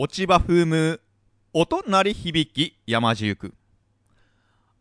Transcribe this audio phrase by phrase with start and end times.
[0.00, 1.00] 落ち葉風夢
[1.52, 3.54] 音鳴り響き山地行く。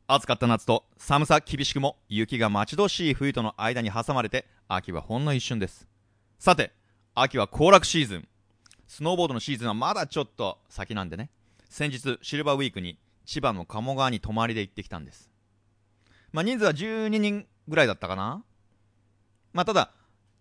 [0.05, 5.87] 暑かった夏と寒さ厳しくも雪が待ち遠しい冬との間に挟まれて秋はほんの一瞬です。
[6.37, 6.71] さて
[7.15, 8.27] 秋は行楽シーズン。
[8.85, 11.31] スノーボードのシーズンはまだちょっと先なんでね。
[11.67, 15.31] 先日シルバーウィークに千葉の鴨川に泊まりで行ってきたんです。
[16.31, 18.43] まあ人数は12人ぐらいだったかな。
[19.51, 19.89] まあただ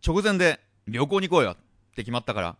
[0.06, 1.54] 直前で旅行に行こうよっ
[1.95, 2.56] て決まったから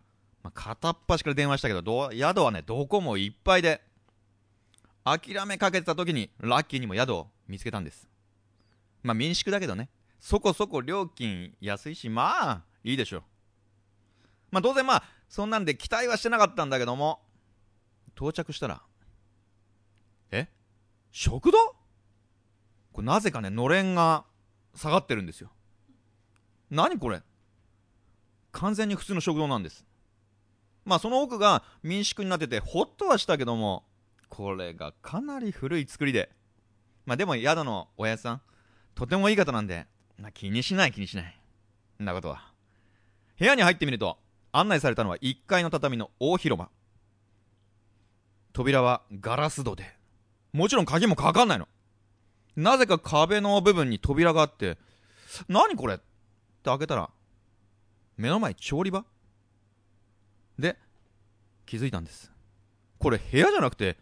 [0.47, 3.81] まあ、片っ端から電話したけどど宿はねどこもいっぱいで
[5.03, 8.07] 諦めかけてた時にラッキーにも宿を見つけたんです。
[9.03, 9.89] まあ民宿だけどね。
[10.21, 13.23] そこそこ料金安いしまあいいでしょう。
[14.51, 17.19] まあ当然まあそんなんで期待はしてなかったんだけども
[18.15, 18.81] 到着したら
[20.31, 20.47] え？
[21.11, 21.57] 食堂？
[22.93, 24.23] これなぜかねのれんが
[24.75, 25.49] 下がってるんですよ。
[26.69, 27.21] 何これ？
[28.53, 29.85] 完全に普通の食堂なんです。
[30.87, 33.83] まあその奥が民宿になっててほっとはしたけども
[34.29, 36.31] これがかなり古い作りで。
[37.05, 38.41] まあでも宿のおやさん
[38.95, 39.85] とてもいい方なんで、
[40.17, 41.39] まあ、気にしない気にしない。
[42.01, 42.51] んなことは。
[43.37, 44.17] 部屋に入ってみると
[44.51, 46.69] 案内されたのは1階の畳の大広間。
[48.53, 49.93] 扉はガラス戸で。
[50.53, 51.67] もちろん鍵もかかんないの。
[52.55, 54.77] なぜか壁の部分に扉があって
[55.47, 55.95] 何これ？
[55.95, 56.03] って
[56.63, 57.09] 開けたら
[58.17, 59.05] 目の前調理場？
[61.67, 62.31] 気づいたんです。
[62.97, 63.97] これ部屋じゃなくて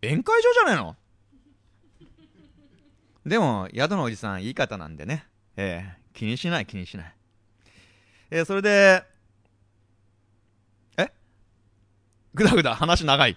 [0.00, 0.96] 宴会場じゃないの？
[3.26, 7.14] でも宿のおじさんいい方なんでね、えー、気にしない気にしない、
[8.30, 9.02] えー、それで
[10.96, 11.10] え？
[12.34, 13.36] ぐだぐだ話長い。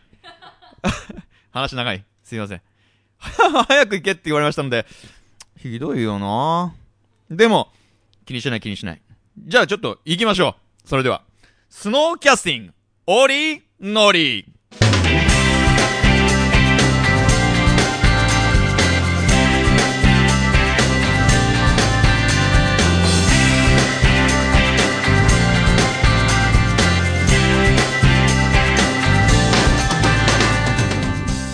[1.52, 2.06] 話長い。
[2.24, 2.62] すいません。
[3.20, 4.86] 早く行けって言われましたので
[5.58, 6.76] ひどいよな。
[7.30, 7.74] でも
[8.26, 9.02] 気にしない気にしない。
[9.38, 10.88] じゃあちょっと行きましょう。
[10.88, 11.24] それでは。
[11.70, 12.74] スノーキャスティング、
[13.10, 14.44] オリノリ。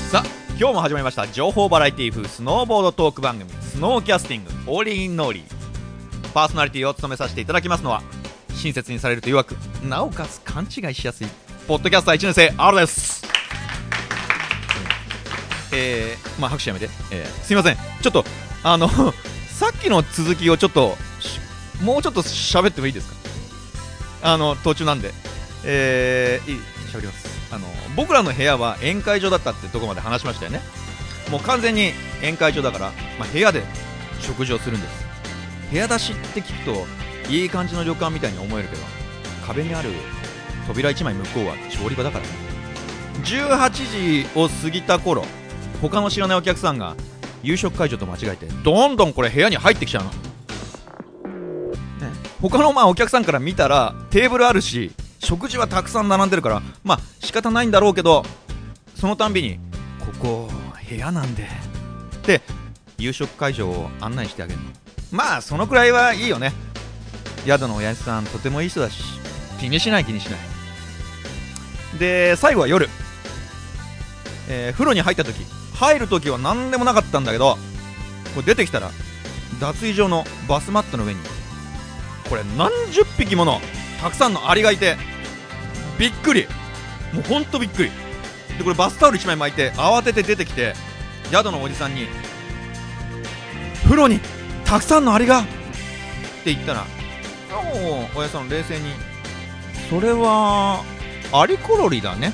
[0.09, 0.23] さあ、
[0.57, 5.43] 今日も始まりました情報バラエティ風スノーボードトーク番組スノーキャスティングオリノリ
[6.33, 8.01] パーソナリティを務めさせていただきますのは
[8.63, 9.51] 親切にされると曰く
[9.83, 11.27] なおかつ勘違いしやすい。
[11.67, 13.21] ポッドキャスター1年生 R です。
[15.73, 17.75] えー、まあ拍手やめて、えー、すいません。
[18.01, 18.23] ちょっと
[18.63, 18.87] あの
[19.51, 20.97] さっきの続きをちょっと
[21.81, 23.15] もうちょっと喋ってもいいですか？
[24.31, 25.13] あの途中なんで。
[25.65, 26.59] えー、いい。
[26.93, 27.27] 喋ります。
[27.51, 30.61] あの僕らの部屋は宴会場だったってとこまで話しましたよね。
[31.29, 31.91] もう完全に
[32.21, 33.61] 宴会場だから、まあ、部屋で
[34.21, 35.05] 食事をするんです。
[35.69, 36.87] 部屋出しって聞くと
[37.29, 38.81] いい感じの旅館みたいに思えるけど
[39.45, 39.89] 壁にある
[40.67, 42.25] 扉1枚向こうは調理場だから
[43.23, 45.23] 18時を過ぎた頃
[45.81, 46.95] 他の知らないお客さんが
[47.41, 50.15] 夕食会場と間違えてどんどんこれ部屋に入ってきちゃうの、ね、
[52.41, 58.23] 他のまあお客さんから見たらテーブルあるし食事はたくさん並んでるからまあ仕方ないんだろうけど
[58.95, 59.59] そのたんびに
[59.99, 60.49] ここ
[60.89, 61.47] 部屋なんで
[62.25, 62.41] で
[62.97, 64.65] 夕食会場を案内してあげるの。
[65.11, 66.53] まあそのくらいはいいよね
[67.45, 69.03] 宿のおやじさんとてもいい人だし
[69.59, 70.39] 気にしない気にしない。
[71.99, 72.89] で最後は夜、
[74.49, 75.45] えー、風呂に入った時
[75.75, 77.57] 入る時は何でもなかったんだけど
[78.33, 78.89] これ出てきたら
[79.59, 81.19] 脱衣場のバスマットの上に
[82.29, 83.59] これ何十匹もの
[84.01, 84.97] たくさんのアリがいて
[85.99, 86.47] びっくり。
[87.13, 87.91] もうほんとびっくり。
[88.57, 90.73] でこれバスタオル1枚巻いて慌てて出てきて
[91.31, 92.07] 宿のおじさんに
[93.83, 94.19] 「風呂に
[94.63, 95.43] たくさんのアリが!」っ
[96.43, 96.85] て言ったら
[97.61, 98.91] もう親さん冷静に。
[99.89, 100.83] それは
[101.31, 102.33] アリコロリだね。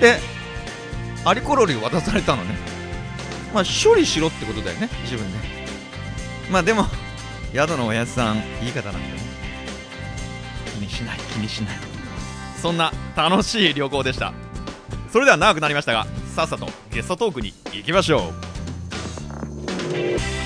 [0.00, 0.18] で
[1.24, 2.54] アリコロリ渡されたのね。
[3.54, 5.38] まあ処理しろってことだよね自分で。
[6.50, 6.86] まあでも
[7.52, 9.20] 宿のおやつさんいい方なんでね。
[10.74, 11.78] 気にしない気にしない。
[12.60, 14.32] そんな楽しい旅行でした。
[15.12, 18.32] それでは長くなりましたがさっさとゲストトークに行きましょ
[20.42, 20.45] う。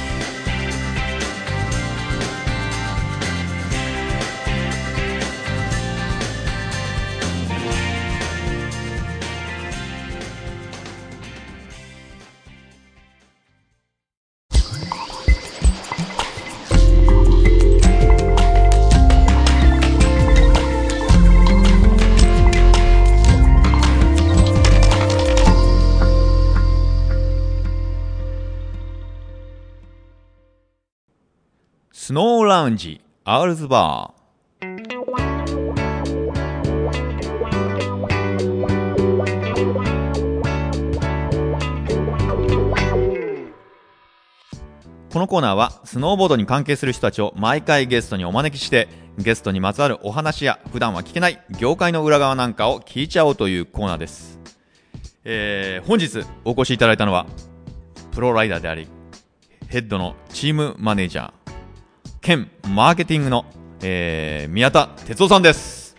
[32.61, 34.71] ラウンジアールズバー
[45.11, 54.39] このコーナーはスノーボードに関係する人たちを毎回ゲストにお招きしてゲストにまつわるお話や普段は聞けない業界の裏側なんかを聞いちゃおうというコーナーです、
[55.25, 57.25] えー、本日お越しいただいたのは
[58.13, 58.87] プロライダーであり
[59.69, 61.40] ヘッドのチームマネージャー
[62.21, 63.47] 兼マーケティングの、
[63.83, 65.97] えー宮田哲夫さんです。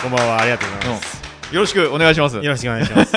[0.00, 1.54] こんばんは、ありがとうございます。
[1.54, 2.36] よろしくお願いします。
[2.36, 3.16] よろしくお願いします。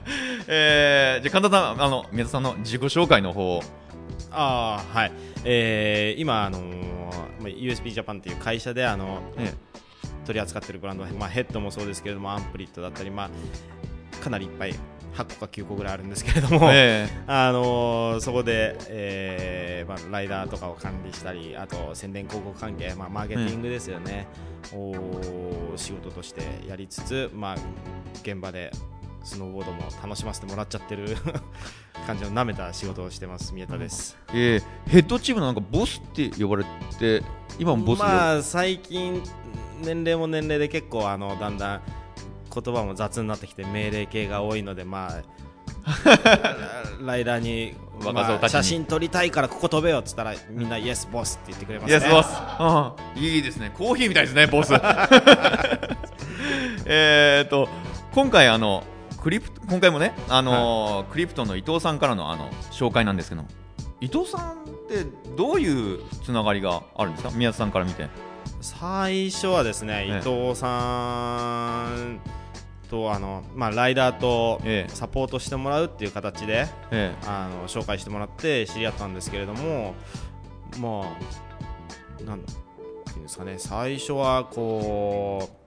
[0.48, 3.62] えー、じゃあ神田さんあの宮田さんの自己紹介の方を。
[4.30, 5.12] ああ、はい。
[5.44, 6.62] えー、今、あのー
[7.40, 9.52] まあ USB ジャパンっていう会社で、あの、え。
[10.24, 14.74] 取り扱ってるブランド、まあ、ヘッドもそうですけれども、アンプリットだったり、まあ、かなりいっぱい、
[15.14, 24.26] 8個か9個ぐらいあるんですけれども、えあのーそこで、えーまあ、ライダーとかを管理したり、あと宣伝広告関係、まあ、マーケティングですよね、
[24.72, 24.94] を
[25.76, 27.56] 仕事としてやりつつ、まあ、
[28.22, 28.70] 現場で
[29.22, 31.16] スノーボードも楽しませてもらっちゃってる
[32.06, 34.16] 感じの舐めた仕事をしてます、宮田です。
[34.32, 36.64] えーヘッドチームのなんかボスって呼ばれ
[36.98, 37.22] て
[37.58, 39.22] 今もボスで、まあ、最近、
[39.82, 41.80] 年齢も年齢で結構あのだんだん
[42.54, 45.22] 言葉も雑になってきて命令系が多いので、まあ、
[47.04, 51.94] ライダーにまあ写真撮りたいからここ飛べよっつったらみんなイエスボスって言ってくれますね。
[51.94, 52.28] イエスボス、
[53.16, 53.22] うん。
[53.22, 53.72] いいですね。
[53.76, 54.72] コーヒーみたいですねボス。
[56.86, 57.68] えーと
[58.14, 58.84] 今回あの
[59.22, 63.44] クリプ今回もねあのークリプトンの伊藤さんからのあの紹介なんですけど
[64.00, 64.54] 伊藤さんっ
[64.88, 65.06] て
[65.36, 67.30] どういうつながりがあるんですか？
[67.34, 68.08] 宮田さんから見て。
[68.60, 70.18] 最初はですね、ええ。
[70.18, 72.20] 伊藤さん
[72.92, 74.94] とあの、まあ、ライダーとええ。
[74.94, 77.14] サポートしてもらうっていう形で、え。
[77.26, 79.94] あの紹介してもらって知り合ったんですけれども
[80.78, 81.06] ま
[82.20, 85.61] あなんていうんですかね最初はこう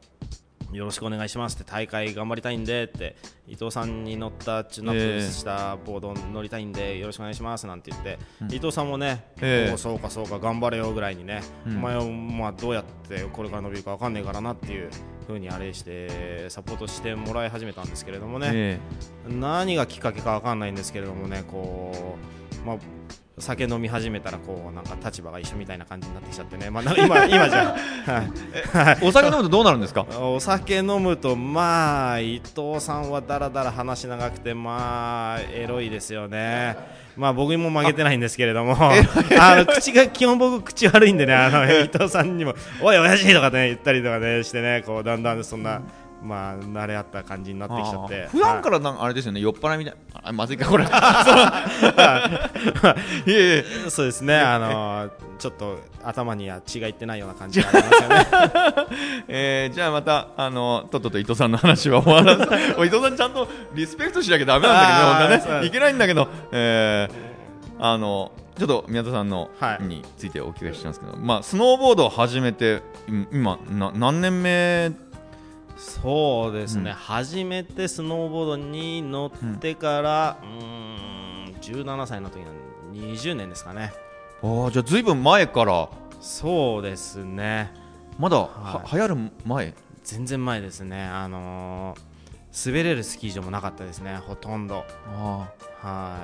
[0.71, 3.15] よろしくお願いしますって大会頑張りたいんでって
[3.47, 8.19] 伊藤さんに乗ったチューンアップしたボード乗りたいんでよろしくお願いしますなんて言って、
[8.49, 9.71] 伊藤さんもね、ええ。
[9.71, 11.77] おうそうかそうか頑張れよぐらいにね、うん。
[11.77, 14.89] お前はまあどうやってこれから伸びるかわかんねえからなっていう
[15.27, 18.79] 風にあれしてサポートしてもらい始めたんですけれどもね、え。
[19.29, 22.17] 何がきっかけかわかんないんですけれどもねこ
[22.63, 22.77] う、まあ、
[23.37, 30.05] 酒飲み始めたらこうなんか立場が一緒みたいな感じになってきちゃってね、まあ、な 今今じゃ、はいえお酒飲むとどうなるんですか？
[30.19, 36.77] お酒飲むとまあ伊藤さんはだらだら話長くてまあエロいですよね。
[37.17, 38.75] まあ僕にも負けてないんですけれども、
[39.39, 45.81] あの口が基本僕口悪いんでね、あの伊藤さんにもおい親父とかね言ったりとかねしてね、こうだんだんそんな
[46.25, 48.27] まあ慣れ合った感じになってきちゃって。
[48.31, 49.39] 普段からなんかあれですよね。
[49.39, 50.85] 酔っ払いみたいあまずいかこれ。
[53.89, 54.05] そう。
[54.05, 58.15] ですね、 あのちょっと頭には血がいってないような感じがありますよね。
[59.27, 67.35] えーじゃあまたあのとっとと伊藤さんの話は終わらずお伊藤さんちゃんとリスペクトしなきゃダメなんだけどあー本当はそうねいけないんだけど、えー
[67.77, 74.91] あのちょっと宮田さんの、はいについてお聞かせしたんですけど、まあ、スノーボードを始めてうん今な何年目
[75.77, 76.95] そうですね、うん。
[76.95, 83.93] 初めてスノーボードに乗ってから、うーん、17歳の時なんで20年ですかね。
[84.41, 85.89] あーじゃあずいぶん前から。
[86.21, 87.71] そうですね、
[88.17, 89.73] まだは、はい流行る前？
[90.03, 92.15] 全然前ですね、あのー
[92.67, 94.85] 滑れるスキー場もなかったですね、ほとんど。
[95.13, 95.49] あ
[95.81, 96.17] は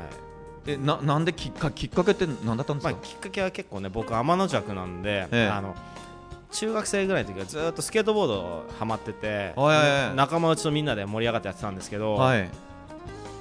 [0.66, 0.70] い。
[0.70, 5.48] ーえななんできっかきっかけって何だったんですまあ、か、きっかけは結構ね、僕、天の弱なんで、ええ。
[5.50, 5.76] あの
[6.52, 9.54] 中学生ぐらいの時はずっとスケートボードハマってて、
[10.16, 12.50] 仲間内とみんなで盛り上がってやってたんですけど、はい。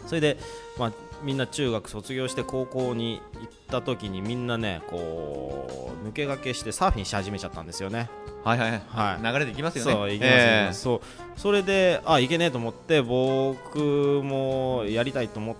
[0.06, 0.38] それで、
[0.78, 8.08] まあ、みんな中学卒業して高校に行った時にみんなねこう抜け駆けしてサーフィンし始めちゃったんですよね。
[8.42, 9.32] はいはいはい、はい。
[9.32, 9.92] 流れていきますよね。
[9.92, 11.00] そう行きます、えーそう。
[11.38, 15.56] それであいけねえと思って僕もやりたいと思っ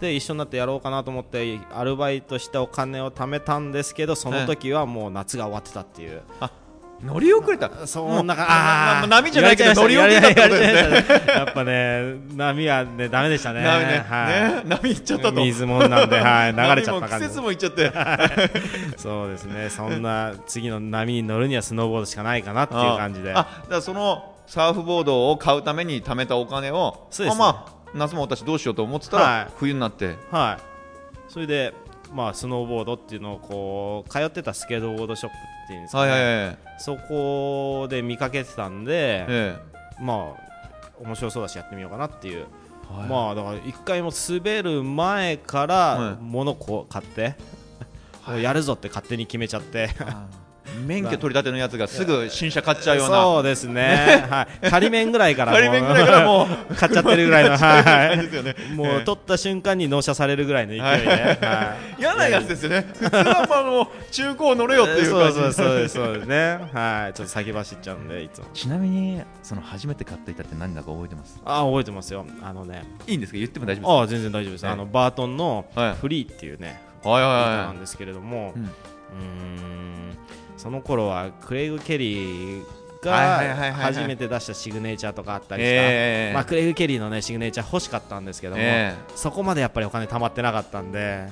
[0.00, 6.22] て一緒になってやろうかなと思ってアルバイトしたお金を貯めたんですけどその時はもう夏が終わってたっていう、
[7.04, 7.86] 乗り遅れた。
[7.86, 8.46] そんなもうあー。
[8.46, 11.34] まあ波じゃないけど乗り遅やれたってことですね。
[11.34, 13.62] やっぱね波はねダメでしたね。
[13.62, 14.64] 波ね,、はい。
[14.64, 14.68] ね。
[14.68, 15.40] 波行っちゃったと。
[15.40, 17.26] 水もんなんで、はい、流れちゃった感じ。
[17.26, 17.92] 季節も行っちゃって。
[18.96, 19.68] そうですね。
[19.70, 23.32] そんな次の波に乗るにはスノーボードしかないかなっていう感じで。
[23.34, 27.44] ああだそのサーフボードを買うために貯めたお金をそうですね。
[27.44, 29.46] あまあ夏も私どうしようと思ってたら、はい。
[29.56, 30.16] 冬になって。
[30.30, 30.62] はい。
[31.32, 31.74] それで
[32.12, 39.56] まあスノーボードっていうのをこう通ってたスケートボードショップっていうんですかね、はいそこで見かけてたんで、え
[40.00, 42.46] まあ面白そうだしやってみようかなっていう、
[42.90, 43.08] えはい。
[43.08, 45.68] まあだから一回も滑る前かはい。
[45.68, 47.36] ら物こう買って、
[48.22, 48.42] はい。
[48.42, 49.90] やるぞって勝手に決めちゃって。
[50.00, 50.26] あ
[50.86, 53.22] 免許取り立てのやつがすぐ新車買っちゃうような。
[53.22, 56.74] そうですね、はい、仮面ぐらいからもう仮面ぐらいからもう。
[56.74, 58.56] 買っちゃってるぐらいの、 は感じですよね。
[58.72, 62.00] い、もう取った瞬間に納車されるぐらいの勢いで、はい。
[62.00, 62.86] 嫌なやつですよね。
[62.94, 66.58] 普通は中古を乗れよっていう感じそうそうそうですそうですね。
[66.72, 67.14] はい。
[67.14, 68.46] ちょっと先走っちゃうんでいつも。
[68.54, 71.40] ちなみにその初めて買った板って何だか覚えてます？
[71.44, 72.24] あ覚えてますよ。
[72.42, 72.84] あのね。
[73.06, 73.38] いいんですか？
[73.38, 75.94] 言っても大丈夫あ全然大丈夫です、はいあのバートンのはい。
[75.94, 80.16] フリーっていうね、はいはい板はなんですけれども、ううんーん
[80.62, 82.64] その頃はクレイグ・ケリー
[83.02, 86.32] が初めて出したシグネチャーとかあったりした、ええ。
[86.32, 91.26] まあ、クレイグ・ケリーのねシグネチャー欲しかったんですけども、えそこまでやっぱりお金貯まってなかったんで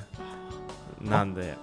[0.99, 1.55] なんで、え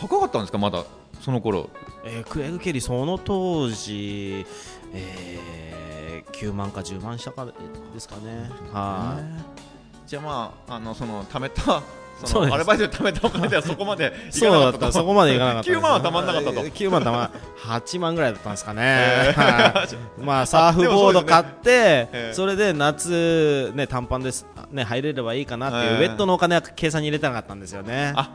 [0.00, 0.56] 高かったんですか？
[0.56, 0.84] まだ
[1.20, 1.68] その頃。
[2.06, 4.46] えークレイグ・ケリーその当時、
[4.94, 7.52] えー、9万か10万したかで
[7.98, 8.50] すかね。
[8.72, 11.82] はい、じゃあまああのその貯めた
[12.24, 14.80] そのアルバイトで貯めたお金ではそこまで いそうかなかったと。
[14.80, 14.98] だった。
[14.98, 16.60] そこまでいかなかった9万はたまんなかったと。
[16.60, 17.30] えー9万たま
[17.66, 19.86] 8万ぐらいだったんですかね、は
[20.18, 20.22] い。
[20.24, 28.12] まあ サーフボード買ってええそれで夏ね短パンですね入れればいいかなっていう、ええウェットのお金は計算に入れてなかったんですよね。
[28.16, 28.30] あ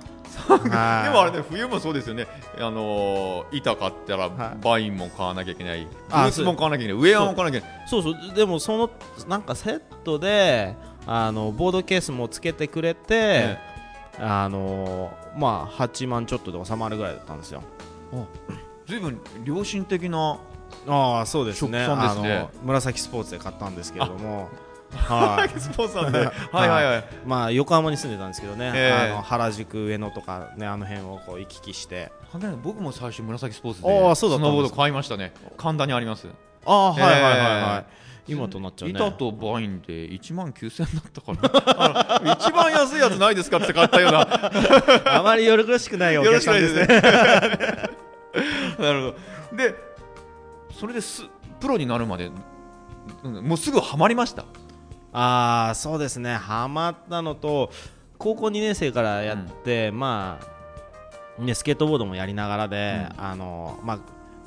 [0.47, 1.03] はい。
[1.03, 2.27] でもあれね冬もそうですよね。
[2.57, 5.81] あのー板買ったらはいバインも買わなきゃいけない。
[5.81, 7.01] ブあーツも買わなきゃいけない。
[7.01, 7.87] ウェアも買わなきゃいけない。
[7.87, 8.15] そうそう。
[8.35, 8.89] でもその
[9.27, 10.75] なんかセットで
[11.05, 13.57] あのボードケースもつけてくれて、え
[14.19, 17.63] あのまあ8万ちょっとで収まるぐらいだったんですよ。
[18.85, 20.37] ずいぶん良心的な
[20.87, 21.83] ああそうですね。
[21.83, 24.49] あの紫スポーツで買ったんですけれども。
[24.95, 25.49] はい。
[25.59, 26.19] スポーツなんで。
[26.19, 26.25] は
[26.65, 26.69] い。
[26.69, 29.11] はいはいまあ横浜に住んでたんですけどね、ええ。
[29.11, 32.11] あの原宿上野とかねあの辺をこう行き来して。
[32.63, 35.33] 僕も最初紫スポーツあでーそうだスノーボード買いましたね。
[35.57, 36.27] 神田にあります。
[36.65, 37.35] ああはいはいはいは
[37.79, 37.85] い、え
[38.27, 38.95] 今となっちゃうね。
[38.95, 42.17] 板とバインで1万9000円だったかな。
[42.17, 44.27] あの一番安いやつないですかって買ったような。
[45.17, 46.81] あまりよろしくないお客さんでですね。
[46.87, 47.01] ね
[48.79, 49.15] なるほ
[49.51, 49.57] ど。
[49.57, 49.75] で
[50.71, 51.23] それです
[51.59, 52.31] プロになるまで
[53.23, 54.45] うんもうすぐハマりました？
[55.11, 56.35] ああそうですね。
[56.35, 57.71] ハマったのと
[58.17, 60.39] 高校2年生からやって、ま
[61.37, 63.99] あねスケートボードもやりながらで、あのまあ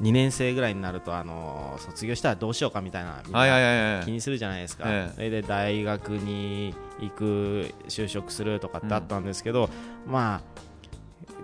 [0.03, 5.15] 2年生ぐらいになるとあの卒業したらどうしようかみたいな気にするじゃないですか、ええ。
[5.15, 9.71] それで大学に行く就職するとかってあったんですけど、
[10.07, 10.57] まあ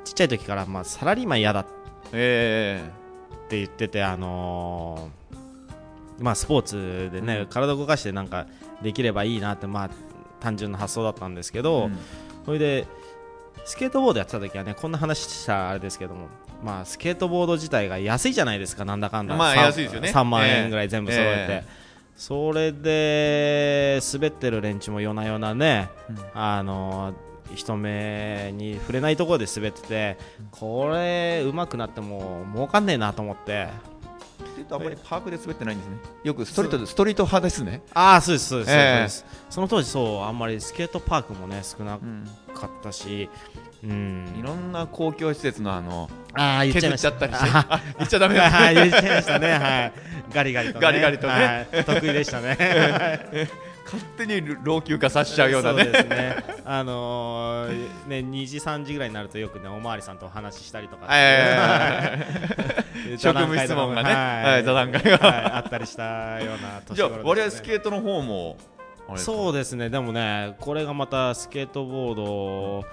[0.04, 1.70] ちっちゃい時から、まあ、サラリーマン嫌だって
[2.12, 2.90] え
[3.50, 7.46] 言ってて、あのーまあ、スポーツでね、うん。
[7.46, 8.46] 体を動かしてなんか
[8.82, 9.90] できればいいなって、まあ、
[10.40, 11.90] 単純な発想だったんですけえど、
[12.44, 12.86] それで
[13.64, 16.28] スケートボードやってた時はねこんな話したらあれですけども、
[16.62, 20.10] まあ、スケートボード自体が安いじゃないですかなんだかんだ、まあ安いですよね。
[20.10, 21.82] 3万円ぐらい全部揃えて、え
[22.16, 26.16] それで滑ってる連中も夜な夜なね、うん。
[26.34, 27.14] あの
[27.54, 30.18] 人目に触れないところで滑ってて
[30.50, 33.68] これ上手くなっても儲かんねえなと思って。
[34.52, 35.96] スケートあんまりパークで滑ってないんですね。
[36.24, 37.82] よくストリートでストリート派ですね。
[37.94, 38.76] ああそうですそうです、ええ。
[38.76, 39.24] そうです。
[39.50, 43.28] その当時そうあんまりスケートパークもね少なうんかったし
[43.84, 49.52] うんいろんな公共施設のあのああ言っちゃい削ましたっちゃったりしてあ 言っちゃダメだはい、言っちゃいましたね。
[49.52, 49.92] はい。
[50.32, 50.80] ガリガリとね。
[50.80, 51.84] ガリガリとねはい。
[51.84, 52.56] 得意でしたね。
[53.84, 56.36] 勝手に老朽化させちゃうようなそうねですね。
[56.64, 61.06] あのー、ね、2時、3時ぐらいになるとよくね、おまわりさんとお話ししたりとか。
[61.06, 62.22] はい
[63.18, 68.56] 職務質問がねはい座談会がはいあったりしたような年じゃあ頃割合ですねスケートの方も
[69.16, 69.90] そうですね。
[69.90, 72.84] でもね、これがまたスケートボード、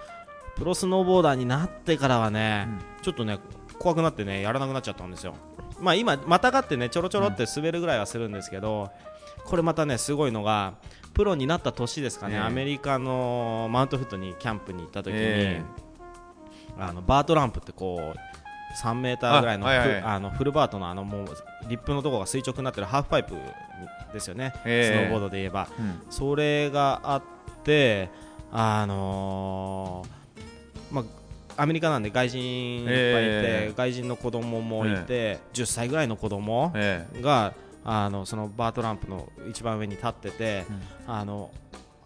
[0.60, 2.68] プロスノーボーダーになってからはね、
[3.02, 3.40] ちょっとね、
[3.80, 5.34] 怖くなってね、やらなくなっちゃったんですよ。
[5.80, 8.92] まあ今、またがってね、ちょろちょろって滑るぐらいはするんですけど、
[9.46, 10.74] これまたね、すごいのが、
[11.14, 12.40] プロになった年ですかね、ええ。
[12.42, 15.64] アメリカのマウントフットにキャンプに行った時に、え
[16.78, 20.02] あのバートランプってこう、3メーターぐらいのあはいはい。
[20.02, 21.28] あのフルバートのあのもう
[21.70, 23.34] リップのところが垂直になってるハーフパイプ
[24.12, 25.08] ですよね、ええ。
[25.08, 25.70] スノーボードで言えば。
[25.80, 26.02] うん。
[26.10, 27.24] それがあっ
[27.64, 28.10] て、
[28.52, 30.19] あのー
[30.92, 33.74] まあ、アメリカなんで外人いっぱいいて、ええ。
[33.76, 37.54] 外人の子供もいて、10歳ぐらいの子供えが
[37.84, 40.66] あのそのバートランプの一番上に立ってて、
[41.08, 41.52] あの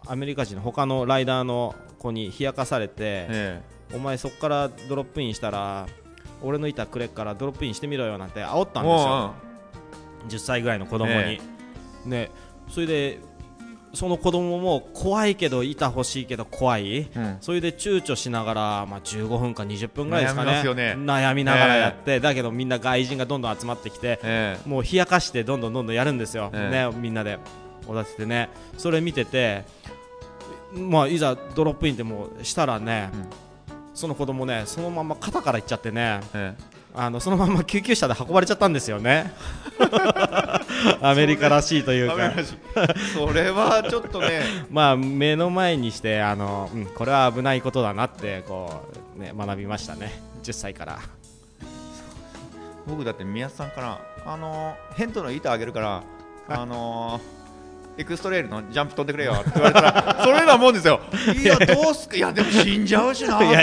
[0.06, 3.96] アメリカ人の他のライダーの子に冷やかされて、ええ。
[3.96, 5.86] お前そこからドロップインしたら
[6.42, 9.12] 俺の板くれっからドロップインしてみろよなんて煽ったえんですよ。
[9.12, 11.40] おう10歳ぐらいの子供に、え。
[12.06, 12.30] ね
[12.68, 13.18] それで
[13.94, 17.08] その子供も怖いけど板欲しいけど怖い。
[17.14, 17.36] うん。
[17.40, 20.50] それで躊躇しながら、まあ、15分か20分ぐらいですかね。
[20.50, 20.94] 悩みますよね。
[20.98, 26.88] 悩みながらやって、だけどみんな外人がどんどん集まってきてえもう冷やかしてどんどんどんどんやるんですよ、ええ。
[26.88, 27.38] ね、みんなで
[27.86, 28.50] おだててね。
[28.78, 29.64] それ見てて、
[30.72, 33.26] まあ、いざドロップインってもうしたらね、うん。
[33.94, 39.32] その子供ねそのまま肩からいっちゃってねええあのそのまま救急車で運ばれちゃったんですよね。
[41.02, 42.32] アメリカらしいというか。
[43.14, 44.42] それはちょっとね。
[44.70, 48.84] まあ目の前にしてあの、うん、これは危ないことだなってこ
[49.16, 50.22] う、ね、学びましたね。
[50.44, 51.00] 10歳から。
[52.86, 56.02] 僕だって宮津さんからあのヘントの板あげるから
[56.48, 57.43] あのー
[57.96, 61.00] エクストレイルのジャンプ飛んでくれよって言われたら それなもんですよ。
[61.40, 62.16] いやどうすか？
[62.16, 63.60] いやでも死んじゃうしなと思って。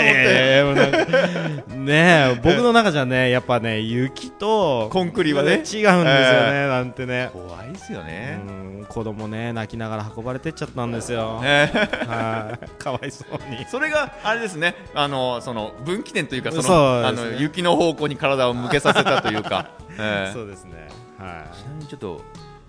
[1.76, 5.50] ねえ僕の中じゃねやっぱね雪とコンクリはね。
[5.50, 6.04] 違うんですよね、
[6.64, 7.30] えなんてね。
[7.32, 8.40] 怖いですよね。
[8.46, 11.70] うん子供ね泣きながら運ばれてっちゃったんですよ、え
[12.06, 12.82] はい。
[12.82, 13.64] かわいそうに。
[13.66, 14.74] それがあれですね。
[14.94, 17.08] あのその分岐点というかそのね。
[17.08, 19.66] あの雪の方向に体を向けさせたというか、
[19.98, 20.32] ええ。
[20.32, 20.88] そうですね。
[21.18, 22.20] はちなみにちょっと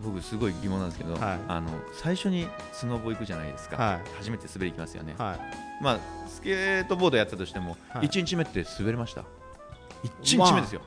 [0.03, 1.39] 僕すごい疑問なんですけど、はい。
[1.47, 4.01] あの最初にスノボ行くじゃないですか、はい。
[4.17, 5.83] 初めて滑り行きますよね、いはい。
[5.83, 8.07] まあスケートボードやったとしても、はい。
[8.07, 9.23] 1日目って滑れました
[10.21, 10.81] ？1日目ですよ、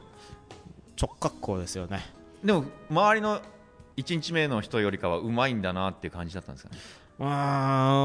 [1.00, 2.00] 直角行ですよね。
[2.44, 3.40] でも周りの
[3.96, 6.78] 1日目の人よりかはうまいんだなっていう感じだったんですかね？
[7.18, 7.26] うー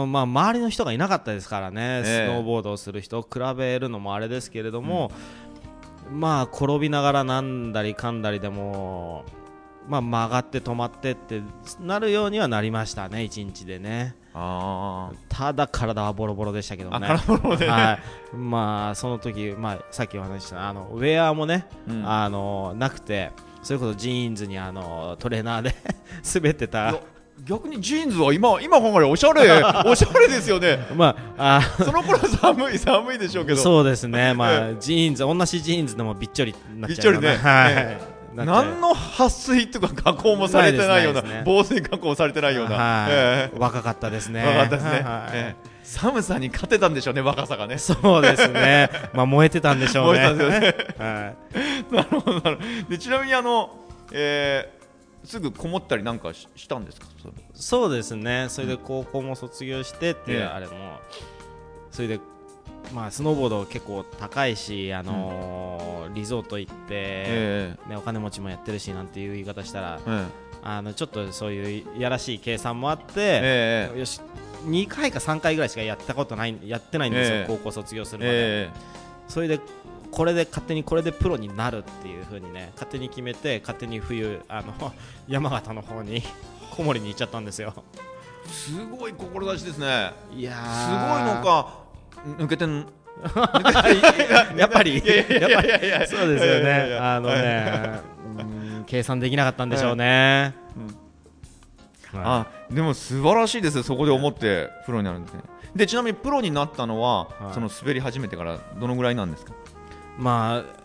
[0.05, 2.27] んまあ周りの人がいなかったですからね、ええ。
[2.29, 5.11] スノーボードをする人を比べるのもあれですけれども、
[6.09, 9.25] まあ転びながらなんだりかんだりでも、
[9.88, 11.41] まあ、曲がって止まってって
[11.79, 14.15] なるようにはなりましたね、1日でね。
[14.33, 17.07] あただ体はボロボロでしたけどあ、ね。
[17.07, 17.65] あ空物で。
[17.65, 18.00] ね、は
[18.33, 22.09] い、まあその時、まあさっきお話ししたあのウェアもね、うん。
[22.09, 25.75] あのなくて、それこそジーンズにあのトレーナーで
[26.33, 26.95] 滑っていたや。
[27.43, 29.41] 逆にジーンズは今今考えおしゃれ
[29.85, 30.79] おしゃれですよね。
[30.95, 33.57] まあ、あその頃は寒い寒いでしょうけど。
[33.57, 37.51] そうですね、まあ、ジーンズ、同じジーンズでもびっちょりになっちゃうようなびっちょりね。
[37.51, 41.43] はい何の撥水とか加工もされてないようなね。
[41.45, 43.11] 防水加工されてないような、はい。
[43.11, 44.41] え若かったですね。
[44.45, 45.29] え若かったですね、はい。
[45.33, 45.71] ええ。
[45.83, 47.77] 寒さに勝てたんでしょうね若さがね。
[47.77, 48.89] そうですね。
[49.13, 50.33] まあ、燃えてたんでしょうね。
[50.33, 51.33] 燃えたは
[51.91, 52.89] なるほどなるほど。
[52.89, 53.69] でちなみにあの、
[54.11, 54.81] えー
[55.23, 57.05] すぐこもったりなんかししたんですか？
[57.53, 58.47] そうですね。
[58.50, 60.46] それで高校も卒業してっていう、ええ。
[60.46, 60.74] あれも、
[61.91, 62.20] それで、
[62.93, 70.25] まあ、スノーボード結構高いし、あのーリゾート行って、えね、お金持ちもやってるしなんていう言い方したら、え
[70.63, 74.21] あのちょっとそういういやらしい計算もあって、ええよし
[74.65, 77.45] 2回か3回ぐらいしかやったことないやってないんですよ、ええ。
[77.47, 78.69] 高校卒業するまで、え
[79.27, 79.59] それで
[80.11, 84.93] これで勝手にこれでプロになるっていう風にね勝手に決めて勝手に冬あの
[85.27, 86.21] 山形の方に
[86.75, 87.73] 小森に行っちゃったんですよ。
[87.97, 90.11] えすごい志ですね。
[90.35, 91.81] いやすごいのか
[92.25, 92.86] 抜けてん。
[94.57, 95.00] やっぱり。
[95.00, 96.90] そうですよね。
[96.90, 98.00] やあのね
[98.40, 98.44] う
[98.81, 100.53] ん計算できなかったんでしょうね、
[102.14, 105.42] はあでも素晴らしいですよそこで思ってプロになるんですね
[105.75, 107.53] でちなみにプロになったのは、はい。
[107.53, 109.53] その滑り始めてからどのぐらいなんですか？
[109.53, 109.55] い
[110.18, 110.81] まあ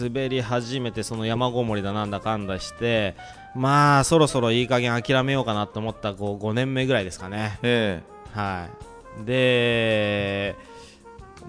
[0.00, 3.14] 滑り始めてその山ごもりだなんだかんだして
[3.54, 7.58] まあそろそろいい加減諦めようかなと思ったこう5年目ぐらいですかね。
[7.62, 8.02] え。
[8.32, 8.85] はい、
[9.24, 10.56] で、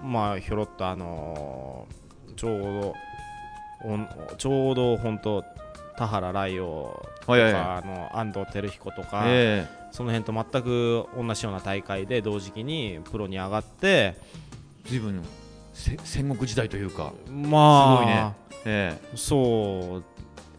[0.02, 1.98] まあ、ひょろっと、あのー
[2.38, 2.94] ちょうど、
[3.84, 5.44] おんちょうど本当、
[5.96, 14.16] 田原来陽とか、はいはいあの安藤輝彦とか、えその辺と全く同じような大会で同時期にプロに上がって、え
[14.84, 15.20] 随分
[15.74, 18.32] せ戦国時代というかまあ、すごいね。
[18.64, 20.04] えそう、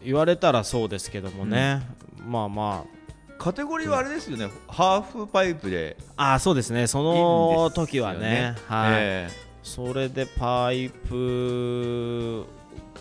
[0.04, 1.80] 言われたらそうですけどもね、
[2.26, 2.99] まあまえ
[3.40, 5.96] カテゴリーはあれですよね、ハーフパイプで。
[6.18, 8.92] あ、あそうですね、そいいの時はね、はい。
[9.00, 9.28] え
[9.62, 12.44] それでパイプ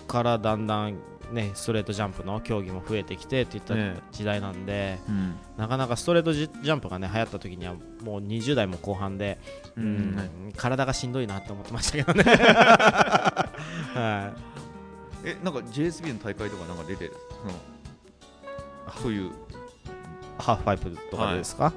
[0.07, 0.95] からだんだん
[1.33, 4.01] ねストレートジャンプの競技も増えてきてっていったええ。
[4.13, 5.35] 時代なんで、えうん。
[5.57, 9.39] なかなかストレートジジャンプがね流行った時にはもう20代も後半で、
[9.75, 12.23] ううんんはい体がしんどいなって思ってましたけどね。
[13.93, 14.31] は
[15.25, 17.53] えなんか JSB の大会とかなんか出てその
[19.03, 19.31] そういうい、
[20.39, 21.73] ハーフパイプとかでですか、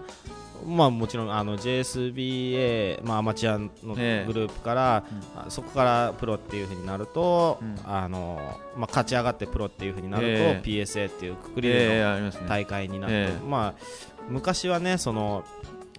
[0.66, 5.04] まあもちろんあの JSBA、まあ、アマチュアのええグループから、
[5.36, 7.78] あそこからプロっていう風になると、うん。
[7.84, 8.40] あの
[8.76, 10.62] まあ、勝ち上がってプロっていう風になると、ええ。
[10.64, 13.48] PSA っていうくくりでの大会になって、ええ。
[13.48, 13.82] まあ、
[14.28, 15.44] 昔はねその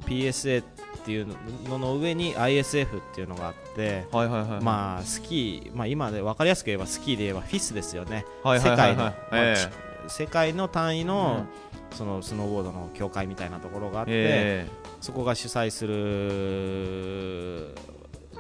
[0.06, 0.66] PSA っ
[1.06, 1.28] ていう
[1.68, 8.88] のの上に ISF っていうのがあって、はいはいはいまあスキー、まあ、今で分かりやすく言えばスキーで言えばフィスですよね、はいはいはいはい。
[8.88, 14.68] 世界の、まあえち世界の単位の,、うんそのスノーボードの協会みたいなところがあって、え
[15.02, 17.76] そこが主催する、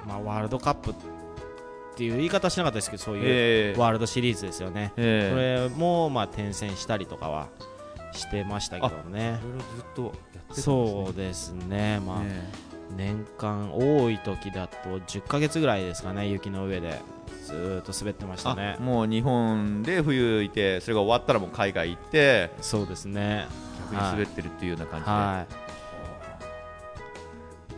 [0.08, 0.94] まあ、ワールドカップっ
[1.96, 3.80] ていう言い方しなかったですけどそうえいうええ。
[3.80, 4.94] ワールドシリーズですよね。
[4.98, 7.50] えこえれもまあ転戦したりとかは
[8.14, 9.40] してましたけどね。
[9.42, 10.64] いろいろずっとやってたんですね。
[10.64, 12.00] そうですね。
[12.06, 12.50] まあ、え
[12.96, 16.88] 年間多い時だと10ヶ月ぐらいですかね雪の上で。
[16.90, 17.02] え
[17.44, 18.78] ずーっと滑ってましたね。
[18.80, 23.48] あもう日本で冬いてそれが終わったらもう海外行ってそうですね。
[23.92, 25.46] 逆に滑ってるっていうような感じで、は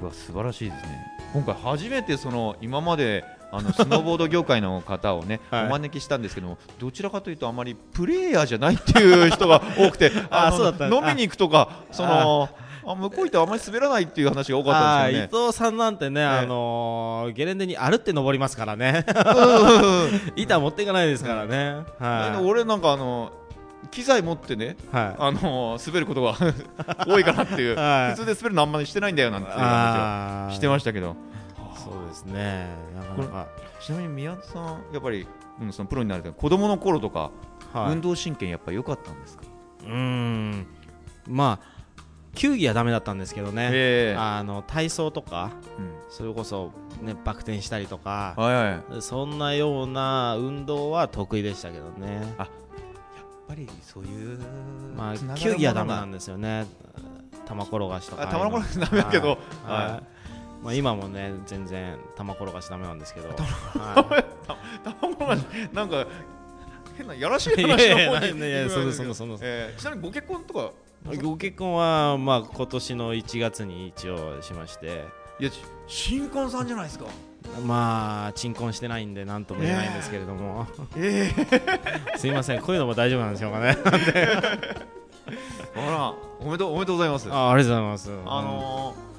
[0.02, 1.06] うわ素晴らしいですね。
[1.34, 5.66] 今回初めてその今まであのスノーボード業界の方をね、 はい。
[5.68, 12.50] お招きしたんですけどもどちらかというとあまりプレイヤーじゃないっていう人が多くて あのそうだった飲みに行くとかその
[12.88, 19.06] あ向こう行ってあまり滑らないっていう話が多いかったあんですけどねー伊藤さんなんてね、あのーゲレンデに歩って登りますからね。
[20.36, 23.32] 板持っていかないですからね、は俺なんかあの
[23.92, 26.36] 機材持ってねい、はい、あの滑ることが
[27.08, 28.12] 多いかなっていう、 はい。
[28.12, 31.16] 普通で滑るのあんまりしてないんだよなんていう話をしてましたけど。
[31.76, 32.68] そうですね。
[32.96, 33.48] なかなか、
[33.80, 35.28] ちなみに宮田さんやっぱり、
[35.62, 37.32] うん、そのプロになると子供の頃とか、
[37.74, 39.44] はい、運動神経やっぱ良かったんですか？
[39.84, 40.68] うーん。
[41.28, 41.75] まあ
[42.36, 44.18] 球技はダメだったんですけどね、ええ。
[44.18, 45.96] あの体操とかうん。
[46.10, 46.72] それこそ、
[47.02, 48.66] ね、バク転したりとかはいはい。
[48.66, 52.22] やっそんなような運動は得意でしたけどね。
[53.48, 54.40] ぱりそういう
[54.96, 56.66] まあ球技はダメものがなんですよね。
[57.46, 59.30] 玉転がしとかあ玉転がしダメだけど。
[59.30, 59.38] はい。
[59.66, 60.04] ははい。
[60.64, 63.30] まあ、今もね全然玉転がしダメなんですけど。
[63.30, 64.24] は
[64.84, 66.08] 玉転がしなんか
[66.98, 69.38] 変なやらしいい話やいやの方にいやいや行くそんなそんなそんな。
[69.42, 70.72] えーちなみにご結婚とかい
[71.22, 75.06] ご結婚は、まあ、今年の1月に一応しまして。
[75.40, 77.06] いやち新婚さんじゃないですか。
[77.66, 80.66] まあ鎮婚してないんで何とも言えないんですけれども、
[80.98, 81.32] え
[82.14, 82.18] え。
[82.18, 82.62] すいません。
[82.62, 83.78] こういうのも大丈夫なんでしょうかね。
[85.76, 87.32] あらおめでとうおめでとうございます。
[87.32, 88.12] あありがとうございます。
[88.26, 89.16] あのー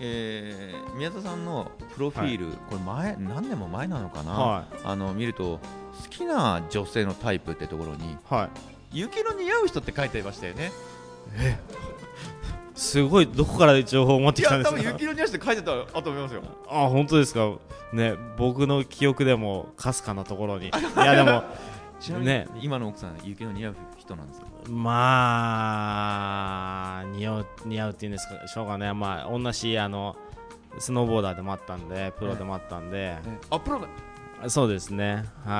[0.00, 5.60] えー宮田さんのプロフィール、これ前何年も前なのかな、はあの見ると
[6.02, 10.72] 好きな女性のタイプってところにいはい雪の似合う人って書いてましたよね。
[12.74, 14.80] すごいどこから情報を持ってきたんですか？
[14.80, 16.42] 雪の似合う人って書いてたあと思いますよ。
[16.68, 17.50] あ本当ですか？
[17.92, 20.68] ね僕の記憶でもかすかなところに。
[20.68, 21.42] いやでも
[22.00, 24.46] ちなみに、ね今の奥さん雪の似合う人なんですか？
[24.68, 25.00] ま
[27.00, 28.46] あ似合う似合うっていうんですか？
[28.46, 30.16] しょうがねまあ同じあの
[30.78, 33.16] スノーボーダーでもあったんでプロでもあったんで、
[33.50, 33.88] あプロだ。
[34.48, 35.24] そうですね。
[35.44, 35.54] はい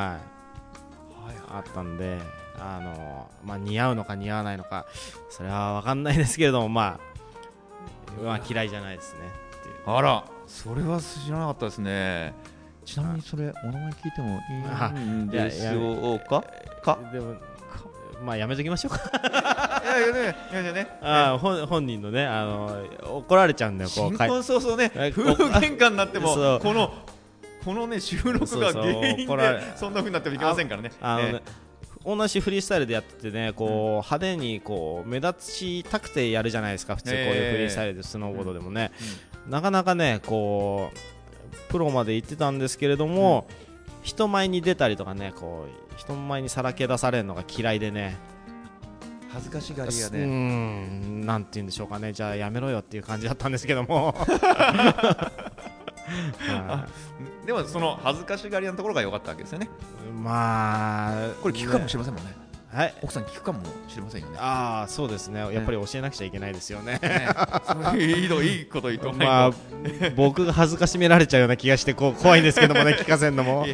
[1.26, 1.36] はい。
[1.50, 2.18] あったんで
[2.60, 4.86] あのまあ似合うのか似合わないのか
[5.30, 6.98] それは分かんないですけれどもま
[8.20, 9.20] あまあ嫌いじゃないですね。
[9.86, 12.34] あらそれは知らなかったですね。
[12.84, 16.42] ちなみにそれお名前聞いてもいいんですよか？
[16.82, 16.98] か？
[17.12, 17.34] でも
[18.24, 19.82] まあやめときましょうか。
[19.84, 20.98] いやいやねいやいやね。
[21.02, 22.82] あー本本人のねあの
[23.18, 24.90] 怒られちゃうんだよこ新婚早々ね。
[24.94, 26.92] え夫婦喧嘩になってもこの
[27.64, 30.90] このね収録が原因でそんな風になってもいけませんからね。
[31.00, 31.42] あのねね
[32.04, 38.92] 同じフリースタイルでやっててねこう派手にこう目立ちたくてやるじゃないですか普通こういうフリースタイルでスノーボードでもね、
[39.48, 40.98] なかなかねこう
[41.70, 43.46] プロまで行ってたんですけれども、
[44.02, 48.16] 人前に出たりとかねこう人前にさらけ出されるのが嫌いでね。
[49.30, 51.26] 恥ずかしがり屋うーでん。
[51.26, 52.12] なんて言うんでしょうかね。
[52.12, 54.14] じゃあやめろよっていう感じだったんですけども。
[54.16, 55.32] は
[57.46, 59.68] でもその恥ずかしがり屋のところが良かったわけですよね。
[60.08, 62.48] いまあこれ聞くかもしれませんもんね。
[62.72, 62.94] はい。
[63.02, 64.38] 奥さん聞くかもしれませんよね。
[64.38, 65.40] ああそうですね。
[65.40, 67.00] やっぱり教えなくちゃいけないですよね。
[67.02, 67.28] ね。
[67.94, 69.26] いういいのいいこと言っとかないと。
[69.26, 73.66] まあ僕が恥ずかしめられちゃうような気がしてこう怖いんですけどもね聞かせるのも。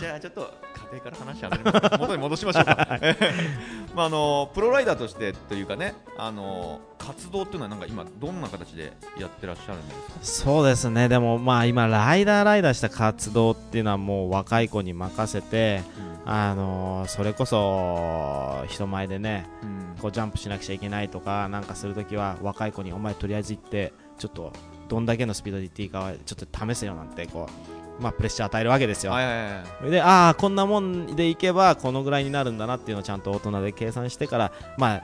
[0.00, 0.50] じゃあちょっと
[0.90, 1.98] 家庭から話し始めます。
[1.98, 2.98] 元に戻しましょうか
[3.98, 10.46] まああのプロライダーとしてというかねあの活動っていうのはなんか今どんな形でやってらっしゃるんですか？
[10.46, 11.08] そうですね。
[11.08, 15.82] でもまあ今ライダーライダーした活動っていうのはもう若い子に任せて
[16.24, 19.78] あのそれこそ人前でねうん。
[20.00, 24.52] こうジャンプしなくちゃいけないとかなんかするときは若い子にお前とりあえず行ってちょっと
[24.88, 29.12] どんだけのスピードで行っていいかはちょっと試せよなんてこうまあプレッシャー与えるわけですよ。
[29.12, 29.90] はいはいはい。
[29.90, 35.02] でああこんなもんでいけばこのぐらいになるんだなっていうのをちゃんと大人で計算してからまあ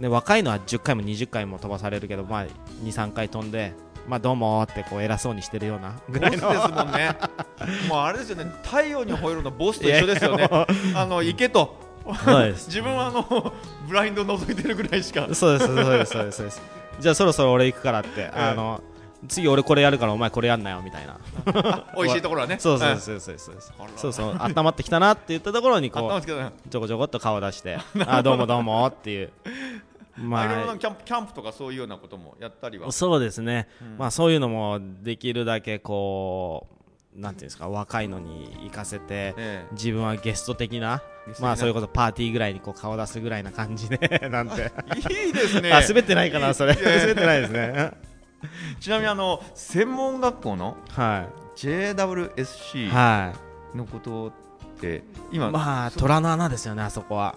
[0.00, 2.46] ね若いのは10回も20回も飛ばされるけどまあ
[2.84, 3.74] 23回飛んで
[4.08, 7.16] まあどうもってこう偉そうにしてるようなぐボスですらいのもんね。
[7.88, 8.50] もうあれですよね。
[8.64, 10.48] 太陽に吠えるのボスと一緒ですよね。
[10.94, 11.80] あの行けと。
[12.66, 13.52] 自分はあの
[13.86, 15.28] ブラインド覗いてるぐらいしか。
[15.34, 16.62] そうですそうですそうですそうです。
[16.98, 18.82] じゃあそろそろ俺行くからって、あの
[19.28, 21.18] 次俺これやるからお前これやんなよみたいな。
[21.96, 22.56] 美味しいところはね。
[22.58, 23.56] そうそうはいそうそうそう。
[23.96, 29.32] そうそう温まってきたなって言ったところにこうちょこちょこっと顔出して あどうもどうもっていう。
[30.16, 32.88] まあ、いろいろまなキャンプキャンプとかそういうようなこともやったりは？
[32.88, 33.98] あそうですね、うん。
[33.98, 36.66] まあそういうのもできるだけこ
[37.16, 41.02] うなんていうんですか若いのに行かせてえ自分はゲスト的な
[41.40, 43.98] まあそれこそパーティーぐらいにこう顔出すぐらいな感じで
[44.30, 44.70] なんて。
[45.10, 45.72] えいいですね。
[45.72, 46.74] あ滑ってないかなそれ。
[46.74, 47.92] 滑ってないですね
[48.80, 51.26] ちなみにあの専門学校のは
[51.56, 53.32] JWSC
[53.74, 54.32] のことっ
[54.80, 57.34] て今まあ虎の穴ですよねあそこは。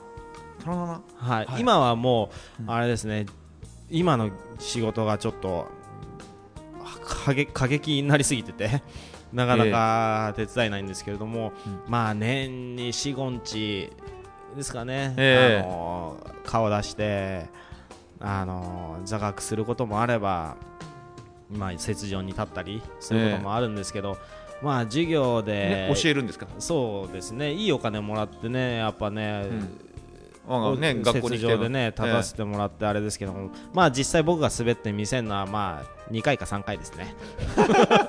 [0.64, 0.94] 虎の穴？
[0.94, 1.62] はい、はい。
[1.62, 2.72] 今はもう、うん。
[2.72, 3.26] あれですね
[3.90, 5.68] 今の仕事がちょっと
[7.04, 8.82] 過激過激になりすぎてて
[9.32, 11.52] なかなか手伝えないんですけれども、
[11.88, 13.92] うまあ年に45日
[14.56, 15.64] ですかね、ええ。
[15.64, 17.48] あの顔出して
[18.20, 20.56] あの座学することもあれば、
[21.50, 24.18] まあ、雪上に立ったりすることもあるんですけど、
[24.62, 26.48] まあ授業で、ね教えるんですか？
[26.60, 27.54] そうですね。
[27.54, 29.50] いいお金もらってねやっぱね、
[30.48, 37.16] ああね学校に上でね立たせてもらってあれですけども、まあ実際僕が滑って見せるのはまあ2回か3回ですね。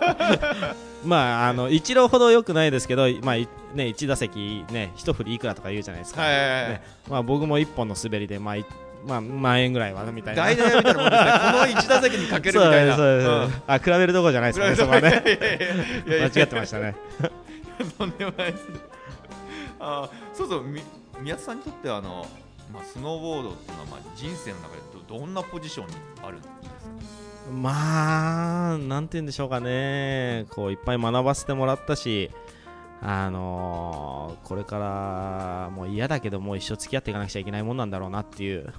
[1.04, 6.70] まああの一郎ほど良くないですけどまあいね1打席ね一振りいくらとか言うじゃないですか、はいはいはい。
[6.70, 8.64] ねまあ僕も1本の滑りでまあい
[9.04, 15.22] まあ万円ぐらいはみたいな代打みたいなもんですねこの一打席にかけるみたいなうですそうですあ比べるとこじゃないですかねそこはね
[16.06, 16.94] 間違ってましたね
[17.98, 18.54] とんでもない
[19.80, 20.82] あそうそうみ
[21.20, 22.26] 宮津さんにとってはあの、
[22.72, 26.56] まあ、スノーボードっていうのはまあ人生の中でどどんなポジションにあるんですか
[27.52, 32.30] まあ、なんて言うんでしょうかね、こういっぱい学ばせてもらったし、
[33.02, 38.72] あのーこれからもう嫌だけど、もう一生付き合っていかなくちゃいけないもんなんだろうなっていう。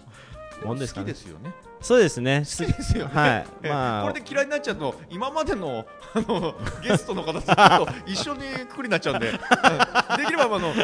[0.64, 1.06] もんですかね。
[1.06, 1.20] 好きで。
[1.20, 1.52] すよね。
[1.80, 3.46] そうですね、 好きですよね、はい。
[3.62, 4.02] えまあ。
[4.02, 10.16] これで嫌いになっちゃうと今までのあのゲストの方と一緒にくくりになっちゃうんで、 うん。
[10.18, 10.74] できればあの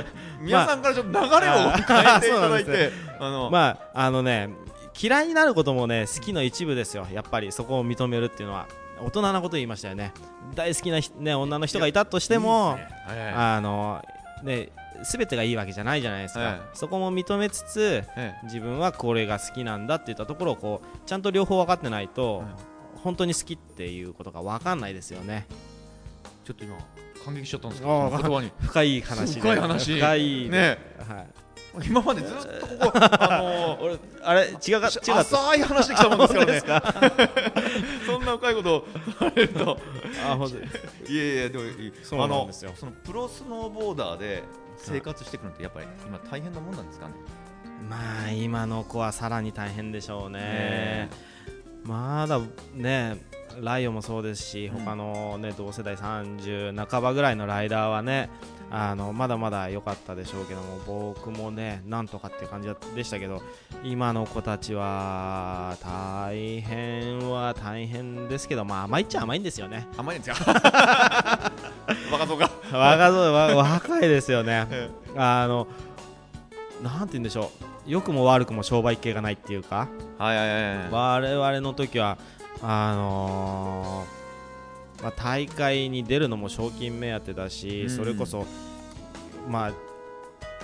[0.40, 4.50] 皆さんからちょっと流れを変えていただいて、であの、まあ、あのね、
[4.98, 8.66] 嫌いになることもね、好きの一部ですよ、やっぱりそこを認めるっていうのは。
[9.00, 10.12] 大人なこと言いましたよね。
[10.54, 14.02] 大好きなひ、ね、女の人がいたとしてもいいあの
[14.42, 14.70] ね
[15.02, 22.44] 全てがいいわけじゃないじゃないですか、ええそこも認めつつえ自分はこれが好きなんだって言ったところをこうちゃんと両方分かってないと、
[23.02, 25.46] 本当に好きっていうことが分かんないですよね。
[25.50, 25.54] え
[26.46, 26.76] ちょっと今
[27.24, 28.52] 感激しちゃったんですけどその言葉に。
[28.60, 29.40] 深い話で。
[29.40, 29.94] 深い話。
[29.94, 30.78] 深いね。
[31.08, 31.26] はい、
[31.84, 32.36] 今までずっ
[32.78, 37.30] とここあの 俺あれ違うか違うか浅い話できたもんですからね。
[38.06, 38.86] そんな深いことを
[39.18, 39.78] されると。
[40.26, 41.92] あ本当いやいやでもいい。
[42.02, 44.42] そうなんでそのプロスノーボーダーで
[44.76, 47.14] 生活していくのってやっぱり今大変なもんなんですかね？
[47.88, 50.40] まあ今の子はさらに大変でしょうね。
[50.40, 51.10] ね
[51.84, 52.40] まだ
[52.74, 53.18] ね
[53.60, 54.84] ライオンもそうですし、うん。
[54.84, 58.30] 他のね同世代30半ばぐらいのライダーはね
[58.78, 63.40] あのまだまだ良かったでしょうけども僕もねなんとかって感じでしたけど
[63.82, 69.88] 今の子たちは大変は大変ですけどまあ甘いっちゃ甘いんですよね。
[69.96, 70.36] 甘いんですよ。
[72.12, 74.66] 若そうか若そうわ若いですよね。
[74.70, 75.66] えあの
[76.82, 77.50] なんて言うんでしょ
[77.86, 77.90] う。
[77.90, 79.88] 良くも悪くも商売系がないっていうか。
[80.18, 80.88] はいはいはいはい。
[80.90, 82.18] 我々の時は
[82.62, 84.25] あのー
[85.02, 87.90] まあ、大会に出るのも賞金目当てだし、うん。
[87.90, 88.46] それこそ
[89.48, 89.72] まあ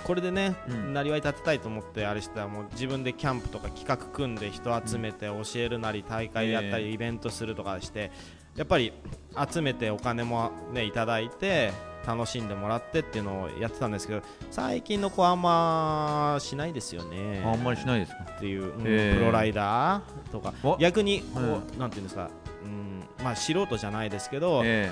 [0.03, 0.93] これでね、うん。
[0.93, 6.83] なりわい立てたいと思ってあれしてたらもう自分でキャンプとか企画組んで人集めて教えるなり大会やったえ。
[6.85, 8.11] りイベントするとかして
[8.57, 8.91] やっぱり
[9.51, 11.71] 集めてお金もねいただいて
[12.05, 17.41] 楽しんでもらってっていうのをやってたんですけど最近の子はあんましないですよね。
[17.45, 18.25] あんまりしないですか？
[18.35, 19.13] っていう、うんえ。
[19.13, 20.53] ープロライダーとか。
[20.67, 21.79] わ逆にこう、うん。
[21.79, 22.42] なんていうんですか、うん
[23.23, 24.91] まあ、素人じゃないですけど、え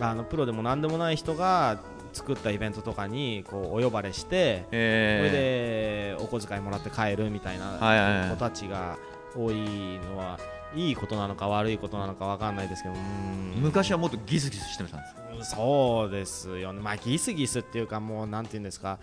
[0.00, 1.78] あのプロでも何でもない人が
[2.12, 6.14] 作ったイベントとかにこうお呼ばれしてええ。
[6.14, 8.98] それでお小遣いもらって帰るみたいな子たちが
[9.34, 10.38] 多いのは
[10.74, 13.62] いいことなのか悪いことなのかわかんないですけどうん。
[13.62, 18.98] 昔はもっとギスギスしてましたんですそうですよね、まあ、ギスギスっていうかもうなんていうんですか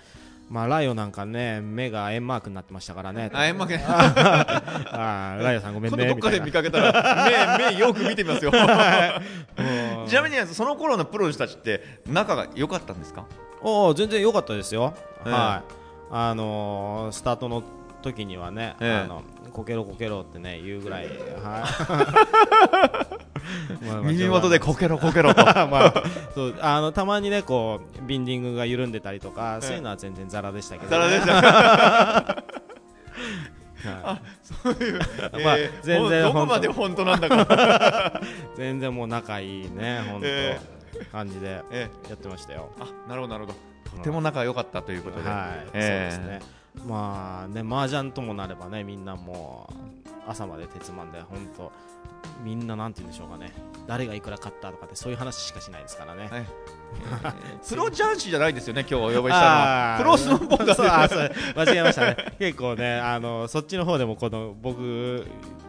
[0.50, 3.30] まあ、ライオなんかね目が円マークになってましたからね。
[3.34, 8.52] あえんまけあーライオさんごめんねどっかで見かけたら 目目よく見てみますよ。
[10.08, 13.26] ちなみにその頃のプロの人たちって仲が良かったんですか？
[13.62, 14.94] おー全然良かったですよ、
[15.26, 15.32] ええ。
[15.32, 15.74] はい
[16.12, 17.62] あのースタートの
[18.02, 19.04] 時にはね、ええ。
[19.06, 19.22] あの
[19.60, 21.14] こけろこけろってね言うぐらい、はい。
[23.86, 25.44] まあまあ耳元でこけろこけろと。
[25.68, 25.94] まあ、
[26.34, 29.68] そうあのたまにねこうビンディングが緩んでたりとか、ええ。
[29.68, 31.34] そういうのは全然ザラでしたけど、ザラでした。
[33.84, 34.22] はい。
[34.64, 35.00] そういう、
[35.44, 38.22] まあえー全然どこまで本当なんだか、
[38.56, 40.58] 全然もう仲いいね本当、え
[41.12, 41.90] 感じでやえ。
[42.14, 42.70] ってましたよ。
[42.80, 43.98] ーあなるほどなるほど。
[43.98, 46.12] とても仲良かったということで、はい、ええ。
[46.12, 46.59] そうですね。
[46.88, 49.70] まあね、麻雀ともなればね、みんなも
[50.06, 51.72] う朝まで鉄マンで、本当
[52.44, 53.52] みんななんて言うんでしょうかね、
[53.88, 56.28] 誰がいくら買ったとかってそういう話しかしないですからね。
[56.32, 56.46] はい。
[57.70, 62.18] プロ雀士じゃないですよね今日お呼びしたのプロスノーボーダーです間違えましたね。
[62.40, 65.28] 結構ね、あのそっちの方でもこの僕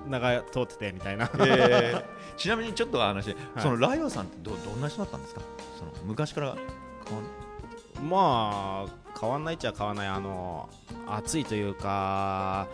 [0.08, 1.30] 名が通っててみたいな。
[1.40, 5.42] えーちなみにちょっと話、そのライオンさんってどどんな人だったんですか？
[5.78, 6.56] その昔から
[8.02, 10.06] まあ変わんないっちゃ変わんない。
[10.08, 10.68] あの
[11.06, 12.68] 暑いというか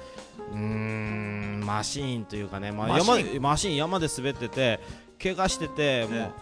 [0.52, 4.80] うーんマシーンというかね、まあ、マシ山マシーン山で滑ってて
[5.22, 6.32] 怪我しててもう、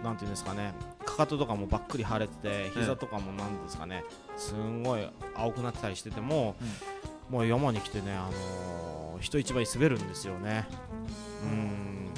[0.00, 0.72] えなんていうんですかね。
[1.04, 4.04] かかととかもばっくり腫れてて膝とかもなんですかね。
[4.36, 6.56] すんごい青くなってたりしてても、
[7.30, 10.66] もう山に来てね、あのー人一倍滑るんですよね。
[11.44, 12.08] うん。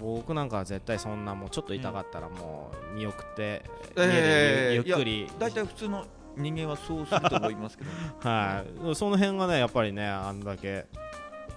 [0.00, 3.64] 僕なんかは絶対そんなもうちょっと痛かったらもう見送って、
[3.96, 4.02] ええ。
[4.02, 5.30] 家でゆゆっくり。
[5.38, 6.04] 大体普通の
[6.36, 7.90] 人間はそうすると思いますけど
[8.28, 10.86] はい、その辺がねやっぱりねあんだけ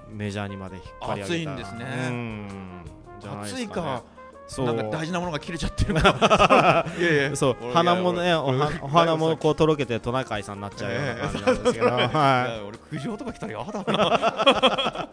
[0.09, 1.27] メジャーにまで引っ張り上げた。
[1.27, 2.07] 熱いんですね。
[2.09, 2.85] うん。
[3.19, 4.03] じゃないです暑いか
[4.47, 4.65] そう。
[4.67, 6.01] なんか大事なものが切れちゃってるか。
[6.01, 7.35] ら いやいや。
[7.35, 7.57] そう。
[7.61, 11.89] 俺鼻もねお花 もこうとろけてトナカイさんになっちゃうような感じなんですけど、い。
[11.89, 15.09] はや俺苦情とか来たら嫌だな。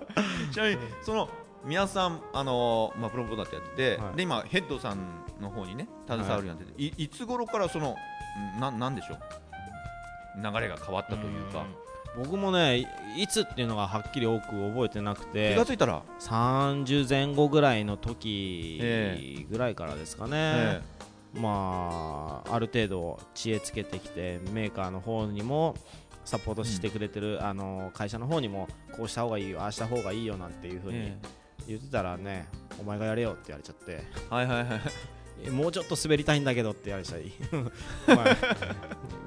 [0.53, 1.29] ちなみにその
[1.65, 4.17] 皆さんあのまあプロボーダーってやってて、はい。
[4.17, 7.97] で今ヘッドさんの方にね携わるようになってて、い、いつ頃からその
[8.57, 9.42] んななんでしょう？
[10.37, 11.65] 流れが変わったいというか、
[12.17, 12.87] 僕もねい
[13.23, 20.83] いつっていうのがはっきり多く覚えてなく気てがついたら、30前後ぐらいの時えぐらいからですかね、え
[21.35, 25.75] まあある程度知恵つけてきてメーカーの方にも
[26.25, 31.19] サポートしてくれてる、あの会社の方にもこうした方がいいよああした方がいいよなんていうえふうにえ
[31.69, 32.49] 言ってたらね、
[32.81, 33.85] お前がやれよって言われちゃって。
[33.89, 34.67] えはいはいはい。
[34.69, 37.33] えもうちょっと滑りたいんだけどって言われちゃい
[38.07, 38.37] まあ、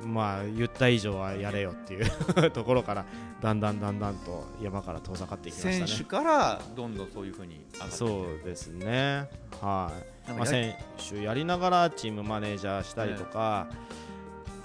[0.06, 2.06] まあ言った以上はやれよっていう
[2.52, 3.06] ところから
[3.42, 6.24] だんだんだんだんと山から遠ざかっていきま選手したね。
[6.24, 9.30] からどんどんそういうふうにそうですね。
[9.62, 9.92] は
[10.28, 10.32] い。
[10.32, 13.68] まあ、選手やりながらチームマネージャーしたりとか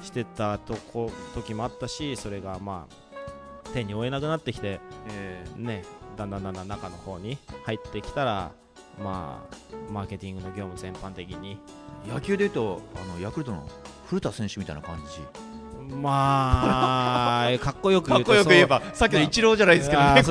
[0.02, 5.44] してたとこ時もあったしそれがまあ手に負えなくなってきてえ。
[5.56, 5.84] ね
[6.16, 8.52] だんだんだんだん中の方に入ってきたら
[8.98, 11.59] まあマーケティングの業務全般的に。
[12.07, 13.68] え野球でいうとあのヤクルトの
[14.07, 15.20] 古田選手みたいな感じ。
[15.96, 20.22] まあ かっこよく言うとこよく言えばさっきのイチローじゃないですけどね、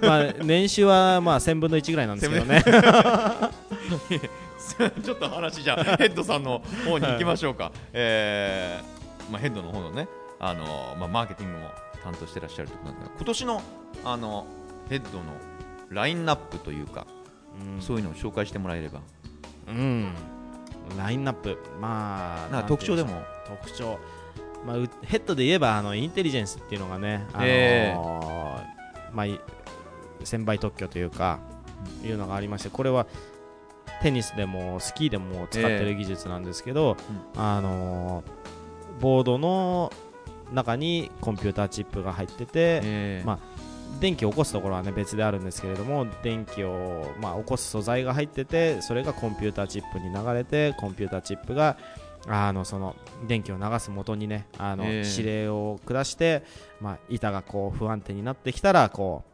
[0.00, 2.62] まあ年収はまあ1000分の1ぐらいなんですけどね。
[5.02, 11.70] ちょっと話じゃあヘッドさんの方に行きましょうか、 えーまあ、ヘッドの方のね、あのまあ、マーケティングも
[12.02, 13.62] 担当してらっしゃるということなんですが今年の
[14.04, 14.46] あの
[14.88, 15.24] ヘッドの
[15.90, 17.06] ラインナップというか、
[17.76, 17.82] うん。
[17.82, 19.00] そういうのを紹介してもらえれば。
[19.68, 20.14] うん。
[20.96, 21.58] ラインナップ。
[21.80, 23.22] まあなんか特徴でも？
[23.46, 23.98] 特徴、
[24.66, 27.94] まあ、うヘッドで言えばあのインテリジェンスっていうのがね、あのーえ
[29.12, 29.40] まあ、い
[30.24, 31.40] 専売特許というか、
[32.04, 33.06] いうのがありましてこれは
[34.02, 36.96] テニスでもスキーでも使ってる技術なんですけど、
[37.36, 38.42] あのー
[39.00, 39.92] ボードの
[40.52, 43.38] 中にコンピューターチップが入ってて、えーま
[44.00, 51.76] 電気を起こすところはね別であるんですけれども電気を、まあ、起こす素材が入っててそれがコンピューターチップに流れてコンピューターチップが
[52.26, 56.44] あのその電気を流す元にねあの、えー指令を下して、
[56.80, 59.24] まあ、板がこう不安定になってきたらこ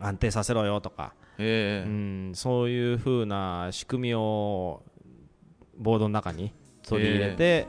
[0.00, 4.82] う安定させろよとか、えーうん、そういう風な仕組みを
[5.76, 7.66] ボードの中に取り入れて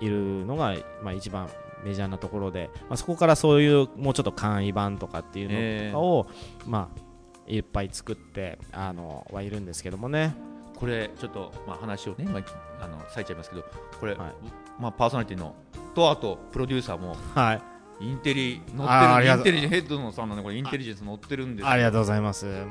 [0.00, 1.48] いるのが、まあ、一番
[1.84, 6.26] メジャーなところで、まあ、そこからそういうもうちょっと簡易版とかっていうのとかを、
[6.66, 7.02] まあ、
[7.46, 10.34] いっぱい作ってあのはいるんですけどもね。
[10.76, 13.64] これちょっと、まあ、話をね、まあ、あの割いちゃいますけど
[14.00, 14.32] これ、はい。
[14.80, 15.54] まあ、パーソナリティの
[15.94, 17.60] とあとプロデューサーもは
[18.00, 21.70] い、インテリ乗ってるインテリジェンヘッドのさんのねこれインテリジェンス乗ってるんですよ。
[21.70, 22.46] ありがとうございます。
[22.46, 22.66] もうね。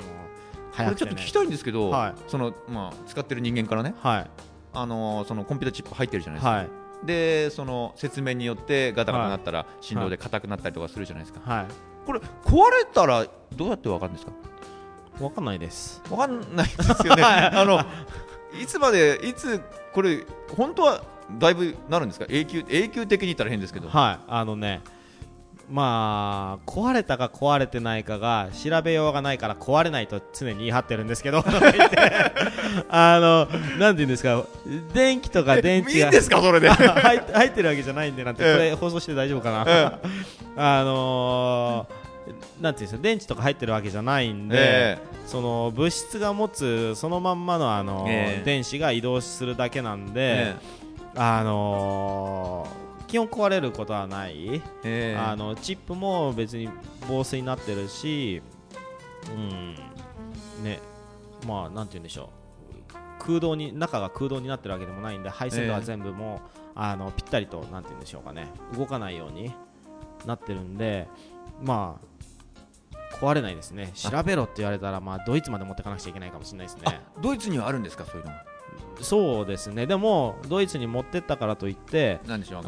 [0.79, 2.13] れちょっと聞きたいんですけど、はい。
[2.27, 4.31] そのまあ、使ってる人間からね、はい。
[4.73, 11.67] あのーそのコンピューターチップ入ってるじゃないですか、はいでその説明によってガタガタなったら振動で硬くなったりとかするじゃないですか、は
[12.05, 14.31] これ壊れたらどうやってわかるんですか？
[15.19, 15.23] い。
[15.23, 16.01] わかんないです。
[16.09, 17.23] わかんないですよね。
[17.23, 17.79] あの
[18.59, 19.61] いつまでいつ
[19.93, 21.03] これ本当は
[21.39, 22.25] だいぶなるんですか？
[22.29, 23.89] 永久永久的に言ったら変ですけど。
[23.89, 24.81] はい、あのね、
[25.69, 31.43] まあ、壊れたか壊れてないかが調べようがないから壊れないと常に言い張ってるんですけど、
[32.89, 33.47] あの、
[33.79, 34.43] なんて言うんですか、
[34.93, 36.41] 電気とか電池がいいんですか？
[36.41, 36.69] それで。
[36.69, 37.17] 入
[37.47, 38.53] ってるわけじゃないんで、なんて、ええ。
[38.53, 39.91] これ放送して大丈夫かな、え
[40.57, 42.01] あのー
[42.61, 43.01] なんていうんですか？
[43.01, 48.43] 電池とか入ってるわけじゃないんで、えその物質が持つそのまんまの、あのーええ。
[48.45, 50.55] 電子が移動するだけなんで、え。
[51.15, 55.17] あのー基本壊れることはない、ええ。
[55.17, 56.69] あのチップも別に
[57.09, 58.41] 防水になってるし、
[59.29, 59.75] うん。
[60.63, 60.79] ね。
[61.45, 62.29] まあなんて言うんでしょ
[62.89, 62.95] う。
[63.19, 66.39] 空洞に中が空洞になってるわけでもないんで配線とか全部もう、
[66.73, 68.47] あのぴったりとなんて言うんでしょうかね。
[68.77, 69.53] 動かないように
[70.25, 71.09] なってるんで
[71.61, 73.91] まあ壊れないですね。
[73.93, 76.83] 調べろって言われたらまあドイツまで持ってかなくちゃいけないかもしれないですね。
[76.85, 78.31] あドイツにはあるんですかそういうの
[79.01, 79.87] そうですね。
[79.87, 82.63] でもドイツに持ってったからといってなんでしょう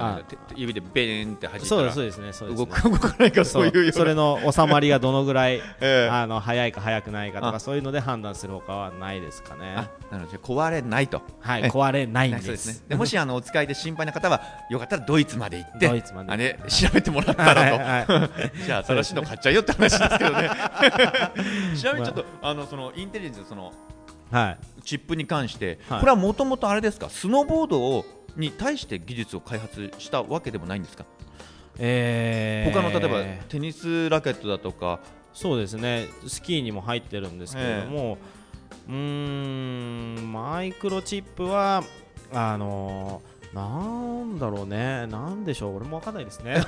[0.56, 1.66] 指でベーンって弾いたら。
[1.66, 2.60] そうですそうですねそうです。
[2.60, 6.10] ね動く動かないかそういうそれの収まりがどのぐらい ええ。
[6.12, 7.52] あの早いか早くないかとあ。
[7.52, 9.76] かそういうので判断するほかはないですかあね
[10.10, 10.38] なるほど。
[10.40, 11.22] 壊れないと。
[11.28, 12.86] えはい壊れないんそうでですすね。
[12.90, 14.42] でもしあのお使いで心配な方は
[14.72, 16.32] よかったらドイツまで行ってドイツまで。
[16.32, 18.06] あれ調べてもらったはいらはい。
[18.08, 20.50] と じゃあ新しいの買っちゃうよって話ですけどね。
[21.78, 22.54] ちなみにちょっとあ。
[22.56, 23.74] のそのインテリジェンスそのはい
[24.84, 26.00] チップに関して、はい。
[26.00, 27.10] これはもともとあれですか？
[27.10, 28.06] スノーボードを
[28.36, 31.06] に対して技術を開発したわけでもないんですか、
[31.78, 32.74] えー。
[32.74, 35.00] 他の例えばテニスラケットだとか。
[35.34, 36.08] そうですね。
[36.28, 38.20] スキーにも入ってるんですけれども、
[38.88, 41.84] うーんマイクロチップは
[42.32, 43.22] あの
[43.52, 46.62] なんだろうね、なんでしょう、俺もわかんないですね。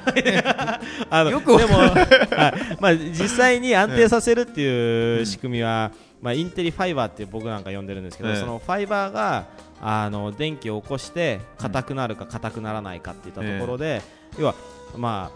[1.09, 2.77] あのよくわでも、はい。
[2.79, 5.91] まあ、実際に安定させるっていう仕組みは、
[6.25, 8.35] まあ、インテリファイバーって僕なんか呼んでるんですけど、ええ。
[8.37, 9.45] そのファイバーが
[9.79, 14.01] あの電気を起こして硬くなるか硬くならないかっていったところで、
[14.39, 14.55] 要は、
[14.97, 15.31] ま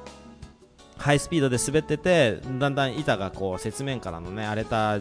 [0.98, 4.96] あ、ハイスピードで滑っててだんだん板がこう雪面からのね荒れた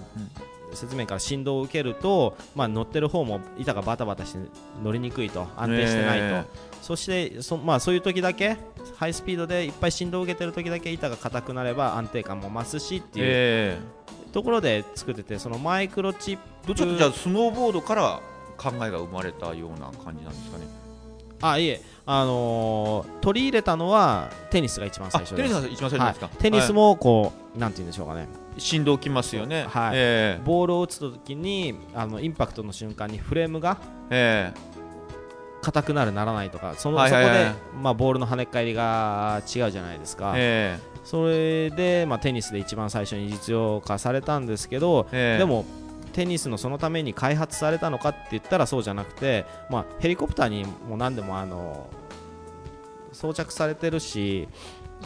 [0.79, 4.39] 雪面から振動を受けると、まあ、乗ってる方も板がバタバタして
[4.85, 6.45] 乗りにくいと安定してないと、え
[6.83, 8.59] そしてそ,、まあ、そういう時だけ
[8.97, 13.79] ハイスピードでいっぱい振動を受けてる時だけ板が硬くなれば安定感も増すしっていうえ
[14.33, 18.21] ところで作っててそのマイクロチッープちょっとじゃあスノーボードから
[18.57, 20.67] 考えが生まれたような感じなんですかね。
[21.41, 25.55] あいえ、あのー取り入れたのはテニスが一番最初です。
[25.57, 28.27] あテニスが一番最初ですか、はい、テニスもこう、なんて言うんでしょうかね。
[28.59, 29.67] 振動きますよね。
[29.69, 29.93] はい。
[29.95, 33.79] えボールを打つ時にあのインパクトの瞬間にフレームが
[34.11, 34.79] ええ。
[35.61, 37.47] 硬くなるならないとかその、はいはいはい。
[37.47, 40.79] そこで、まあ、ボールの跳ね返りが違うじゃないですか、え
[41.09, 45.39] それで、まあ、テニスで一番最初に実用化されたんですけど、ええ。
[45.39, 45.65] でも
[46.13, 51.89] テニスのそのために開発されたのかって言ったらそうじゃなくて、まあ、ヘリコプターにも何でもあの
[53.13, 54.49] 装着されてるし、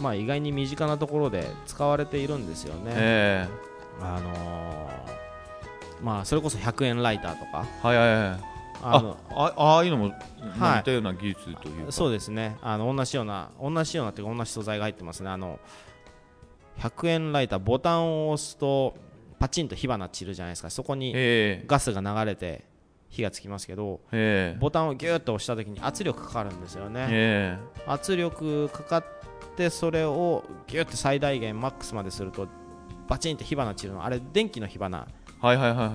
[0.00, 2.92] まあ、意外に身近なところで使われているんですよね。
[2.96, 3.48] え
[4.00, 7.64] あのーまあ、それこそ100円ライターとか。
[7.84, 8.40] えはいはいはい。
[8.84, 10.04] あのあああいうのも、
[10.58, 10.78] はい。
[10.78, 11.92] 似たような技術というか。
[11.92, 12.56] そうですね。
[12.60, 15.30] あの同じような同じようなっていうか同じ素材が入ってますね。
[15.30, 15.60] あの
[16.82, 18.96] 100円ライターボタンを押すと
[19.38, 20.70] パチンと火花散るじゃないですか。
[20.70, 21.64] そこにええ。
[21.66, 22.64] ガスが流れて
[23.08, 24.58] 火がつきますけどええ。
[24.60, 27.06] ボタンをギューッと押した時に圧力かかるんですよね。
[27.10, 29.04] え圧力かかっ
[29.56, 32.48] てそれをギューッて最大限マックスまですると
[33.08, 34.04] バチンって火花散るの。
[34.04, 35.06] あれ電気の火花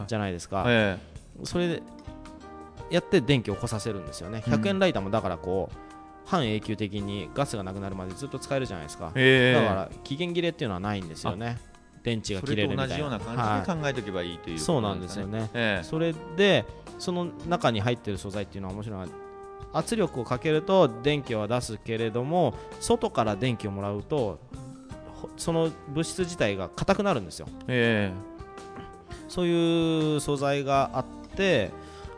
[0.08, 0.98] じゃないですか、え
[1.44, 1.84] それで
[2.90, 4.44] やって電気を起こさせるんですよね。
[4.46, 4.54] うん。
[4.54, 5.87] 100円ライターもだからこう
[6.28, 9.12] 半永久的にガスがなくなるまでずっと使えるじゃないですか。
[9.16, 11.58] えええだから期限切れっていうのはないんですよね。
[12.04, 13.44] 電池がそ切れれと同じようるみたいな。
[13.44, 15.50] な感じでは考えておけばいいというい、ことそうなんですよね。
[15.54, 15.84] ええ。
[15.84, 16.66] それで
[17.00, 19.00] その中に入ってる素材っていうのは面白い。
[19.00, 19.08] のは
[19.74, 24.40] 圧力をかけると電気は出すけれども外から電気をもらうと
[25.22, 27.48] ほその物質自体が硬くなるんですよ。
[27.68, 28.12] え。
[29.28, 31.06] そういう素材があっ
[31.36, 31.72] て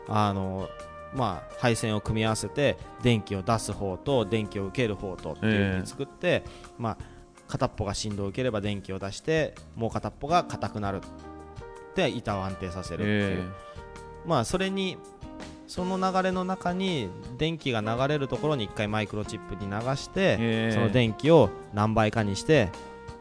[0.08, 0.68] あの
[1.14, 6.44] まあ、配線を組み合わせて電気を出す方と電気を受ける方とっていうふうに作って、
[6.78, 6.98] まあ、
[7.48, 11.00] 片っぽが振動を受ければ電気を出してもう片っぽが硬くなる
[11.96, 13.48] で板を安定させえるっていう、え
[14.24, 14.96] まあそれに
[15.66, 17.08] その流れの中に
[17.38, 20.72] 電気が流れるところに1回マイクロチップに流して、ええ。
[20.72, 22.70] その電気を何倍かにして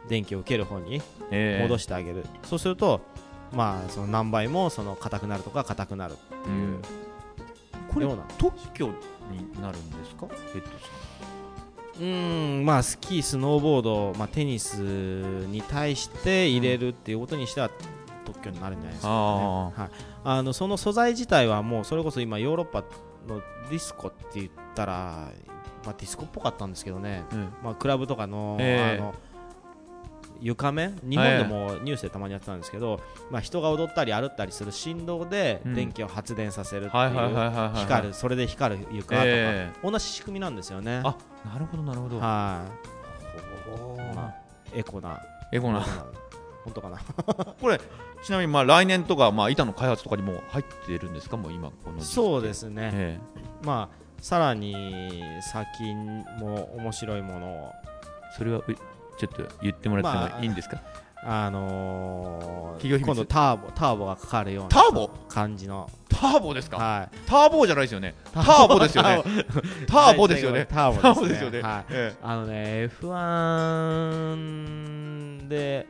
[0.07, 1.63] 電気を受ける方にええ。
[1.63, 3.01] 戻してあげる、そうすると
[3.51, 6.81] まあその何倍もその硬くなるとか硬くなるっていう、うん
[7.93, 10.27] これような特許になるんですか？
[10.53, 10.73] ヘッドさ
[11.99, 17.69] うーんまあスキースノーボード、まあ、テニスに対して入れるっていうことにしては
[18.25, 19.13] 特許になるんじゃないですか、ね。
[19.13, 19.89] あはい、
[20.23, 22.83] あのその素材自体はもうそれこそ今ヨーロッパ
[23.27, 25.29] のディスコって言ったら、
[25.85, 27.53] まあ、ディスコっぽかったんですけどね、ん。
[27.63, 28.99] まあ、クラブとかの,、ええ。
[28.99, 29.13] あの
[30.41, 30.97] 床面？
[31.03, 35.75] 日本でもニュースでたまにやってたんですけど、まあ、人が踊ったり歩ったりする振動でうん。
[35.75, 41.01] 電気を発電させるっていう、はいはいはいはいはい光るそれで光る床とか、え同じ仕組みなんですよね。
[41.03, 41.15] あ
[41.45, 42.17] なるほどなるほど。
[42.19, 42.63] は
[44.11, 44.35] い、まあ、
[44.73, 45.19] エコな。
[45.51, 45.81] エゴな。
[46.65, 46.97] 本当かな。
[47.61, 47.79] これ
[48.21, 51.37] ちなみにまあ来年とかまあ板の開発とかにも入ってるんですか？
[51.37, 53.19] もう今このそうですね、え
[53.63, 55.65] まあさらに先
[56.39, 57.71] も面白いものを。
[57.85, 57.89] え
[58.37, 58.75] それはう
[59.19, 60.81] ちょっと言ってもらってまあもいいんですか？
[61.21, 63.07] あのー企業秘密。
[63.07, 65.09] 今度ターボターボがかかるようなターボ？
[65.27, 65.89] 感じの。
[66.07, 66.77] ターボですか？
[66.77, 67.15] はい。
[67.27, 68.15] ターボじゃないですよね。
[68.33, 69.21] ターボですよね。
[69.85, 70.29] ターボ。
[70.29, 70.65] ですよね。
[70.65, 71.61] タターーボですすよね。
[71.61, 71.85] はい。
[71.89, 75.87] えあのね F1 で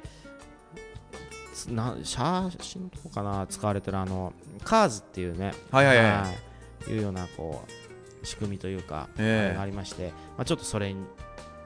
[1.54, 5.98] つな写真とかかな使われてるあのカーズっていうねはいはい。
[5.98, 6.26] は
[6.88, 6.90] い。
[6.90, 7.72] いうようなこう
[8.26, 9.46] 仕組みというか、ええ。
[9.48, 10.08] あれがありまして、
[10.38, 10.96] まあ、ちょっとそれを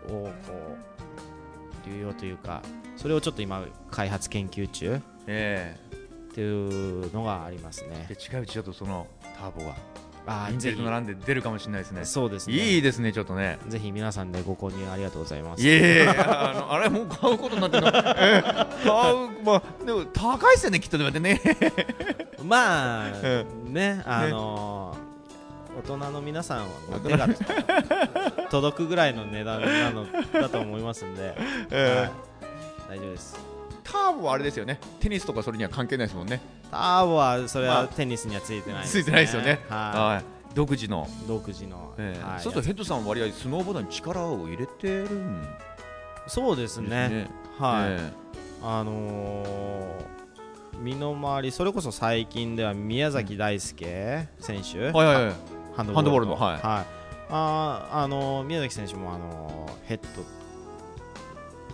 [0.10, 0.30] こ
[0.93, 0.93] う
[1.86, 2.62] 流用というか
[2.98, 5.76] それをちょっと今開発研究中え
[6.32, 8.06] っていうのがありますえね。
[8.10, 9.08] で近いうちちょっとその
[9.38, 9.76] ターボが
[10.26, 12.06] あインテリと並んで出るかもしれないですね。
[12.06, 12.56] そうですね。
[12.56, 13.60] いいですねちょっとね。
[13.68, 15.64] ぜひ皆さんでご購入ありがとうございます。
[15.64, 21.42] いえいのあれもう買うことになってるの、えー買うまあでも高いっすよねきっとでもね。
[22.44, 25.03] まあ、え ねあのー
[25.78, 27.28] 大人の皆さんは手が
[28.50, 31.36] 届くぐらいの値段なのだと思いますんで、
[31.72, 32.10] え
[32.90, 33.54] はい、大丈夫です。
[33.84, 34.80] ターボはあれですよね。
[35.00, 36.42] テニスとかそれには関係ないですもんね。
[36.72, 37.82] ターボはそれまあ。
[37.82, 39.60] はテニスにはついてないついてないですよね。
[39.70, 40.24] ははい。
[40.56, 42.24] 独自の、い独自の、ええ。
[42.24, 42.40] はい。
[42.40, 45.48] そうするとヘッドさんは割合スノーボードに力を入れてるんで
[46.28, 47.10] そうですすね。
[47.10, 47.28] ね
[47.60, 48.12] はい、え
[48.62, 50.14] あのー
[50.80, 56.36] 身の回りそれこそ最近では宮崎大輔選手、えはいはいはいハンドボールの。
[56.36, 56.60] はい。
[56.64, 60.24] あーあのー宮崎選手も、あのーヘッド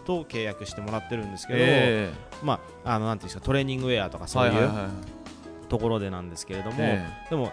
[0.05, 4.89] と契約してもらってるんですけど、えまあ、あのなんていうんですかトレーニングウェアとかえそういうはいはいはい
[5.69, 7.51] ところでなんですけれども、えでも、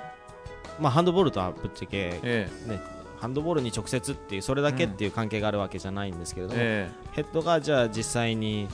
[0.81, 2.69] まあ、ハンドボールとはぶっちゃけ、ええ。
[2.71, 2.81] ね、
[3.19, 6.89] ハンドボールに直接っていうそれだけっていう関係があるわけじゃないんですけれども、え。
[7.13, 8.69] ヘッドがじゃあ実際に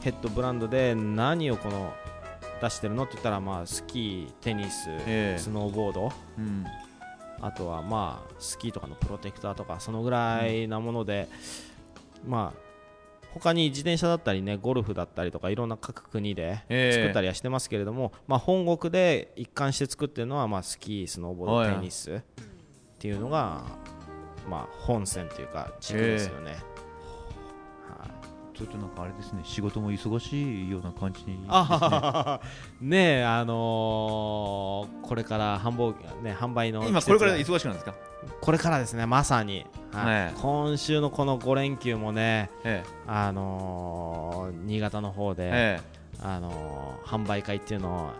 [0.00, 1.92] ヘッドブランドで何をこの
[2.60, 5.38] 出してるのって言ったら、まあ、スキー、テニス、ええ。
[5.38, 6.64] スノーボードうん
[7.40, 11.28] あとはまあスキーとかのプロテクターとかそのぐらいなもので、
[12.26, 12.68] まあ
[13.34, 16.92] 他に自転車だったりねゴルフだったりとかいろんな各国でええ。
[16.92, 22.22] 作ったりはしてますけれども、まあ本国で一貫して作ってるのはまあスキースノーボーはいドテニスっ
[22.98, 23.62] ていうのが
[24.48, 26.60] まあ本線というか軸ですよね、はい
[28.58, 32.40] ちょっとなんかあれですね仕事も忙しいような感じにあははは
[32.80, 35.94] ねえあのーこれから販売
[36.24, 37.94] ね販売の今これから忙しくなんですか？
[38.40, 40.14] これからですねまさに、はい。
[40.14, 40.40] ええ。
[40.40, 42.82] 今週のこの5連休もねえ。
[43.06, 45.50] あのー新潟の方で、え
[45.80, 45.80] え。
[46.20, 48.10] あのー販売会っていうのを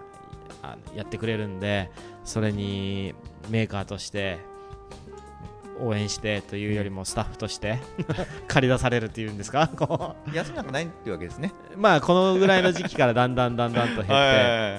[0.62, 1.90] あやってくれるんで
[2.24, 3.12] それに
[3.50, 4.38] メーカーとして
[5.80, 7.78] 応援してというよりもスタッフとして
[8.48, 9.68] 借り出されるっていうんですか？
[10.32, 11.52] 休みなんかないっていうわけですね。
[11.74, 14.20] うまあこのぐらいの時期からだんだんだんだんと減って、は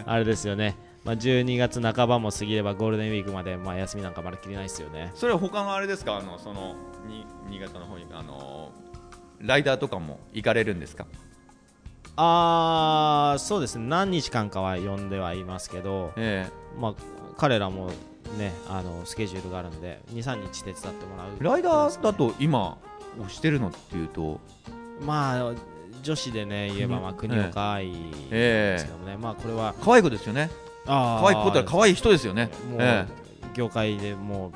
[0.02, 5.12] いあれですよね、まあ、12月半ばも過ぎればゴールデンウィークまで、まあ、休みなんかまるっきりないですよね。
[5.16, 6.18] それは他のあれですか？
[6.18, 6.76] あのその
[7.08, 8.72] に新潟の方にあの
[9.40, 11.06] ライダーとかも行かれるんですか？
[12.22, 13.86] あーそうですね。
[13.88, 16.48] 何日間かは呼んではいますけど、え。
[16.78, 16.94] まあ、
[17.38, 17.92] 彼らも
[18.38, 22.78] ねあのスケジュールがあるんで23日手伝ってもらうえライダーだと今
[23.20, 24.40] 推してるのっていうと？
[25.06, 25.54] まあ
[26.02, 27.98] 女子でね言えばまあ国国岡愛で
[28.32, 30.50] ええすけどもね、まあこれは可愛い子ですよね。
[30.86, 32.50] 可可愛い子って可愛い人ですよね。
[32.72, 33.06] もう、え
[33.54, 34.52] 業界でも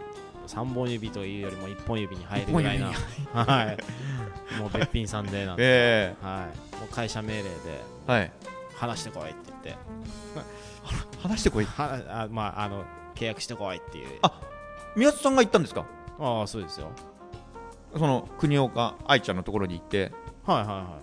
[0.45, 2.95] う3本指というよりも1本指に入るぐらいな一
[3.33, 3.77] はい。
[4.59, 7.49] もうべっぴんさんでなんで、えはい、もう会社命令で
[8.07, 8.31] えはい。
[8.75, 9.75] 話してこいって言って。
[11.21, 11.65] 話してこい。
[11.65, 12.83] はあまああの
[13.15, 14.19] 契約してこいっていう。
[14.21, 14.39] あ
[14.95, 15.85] 宮津さんが行ったんですか？
[16.19, 16.91] ああそうですよ。
[17.95, 20.11] その国岡愛ちゃんのところに行って。
[20.45, 20.99] はいはいは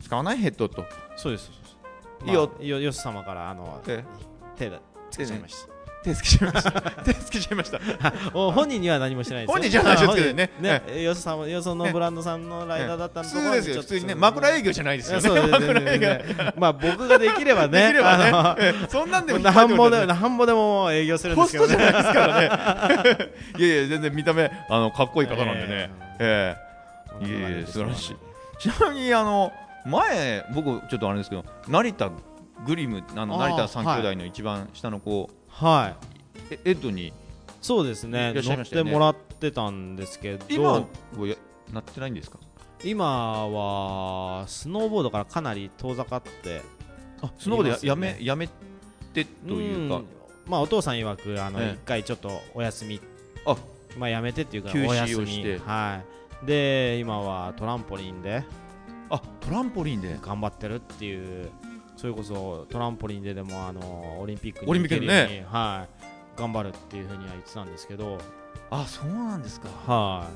[0.00, 0.02] い。
[0.02, 0.84] 使わないヘッドと。
[1.16, 1.76] そうですそうです。
[2.26, 2.48] いいよ。
[2.48, 4.04] まあよよし様からあのえ
[4.56, 5.71] 手だつけちゃいました
[6.02, 6.72] 手つけちゃいました。
[7.04, 7.80] 手つけちゃいました。
[8.34, 9.52] お 本人には何もしてないですよ。
[9.54, 10.14] 本人じゃないです。
[10.14, 11.02] けどねね。
[11.02, 16.24] よそさんよそのブランドさんのライダーだった普のところ通ですよ普通にね枕営業じゃないですよね。
[16.58, 17.82] まあ僕ができればね。
[17.82, 18.30] できればね。
[18.32, 18.88] あええ。
[18.88, 21.74] そんなんでのもなんぼでねなんぼでも営業するんでホスすけどね。
[21.74, 23.32] トじゃないですからね。
[23.58, 25.90] いやいや全然見た目あのかっこいい方なんでね。
[26.18, 26.56] え
[27.22, 27.26] え。
[27.26, 28.16] いえいえ素晴らしい。
[28.58, 29.52] ちなみにあの
[29.84, 32.10] 前僕ちょっとあれですけど成田
[32.64, 35.96] グリムあの成田三兄弟の一番下の子は
[36.50, 36.54] い。
[36.54, 37.12] えエッドに？
[37.60, 38.32] そうですね。
[38.32, 38.90] いらっしゃい乗っましたよね。
[38.90, 40.44] てもらってたんですけど。
[40.48, 40.86] 今は
[41.26, 41.36] や
[41.72, 42.38] なってないんですか？
[42.84, 46.62] 今はスノーボードからかなり遠ざかって。
[47.20, 48.48] あスノーボードややめやめ
[49.12, 49.96] てというか。
[49.96, 50.04] ん。
[50.48, 51.72] まあお父さん曰くあのええ。
[51.74, 53.00] 一回ちょっとお休み。
[53.46, 53.56] あ。
[53.96, 55.58] まあやめてっていうか休止お休みをして。
[55.58, 56.00] は
[56.42, 56.46] い。
[56.46, 58.42] で今はトランポリンで。
[59.10, 60.18] あトランポリンで。
[60.20, 61.50] 頑張ってるっていう
[62.02, 66.02] それこそトランポリンででもあのオリンピックに行けるようにはい。
[66.36, 68.18] 頑張るっていうふうには言ってたんですけど。
[68.70, 69.68] あそうなんですか。
[69.86, 70.28] は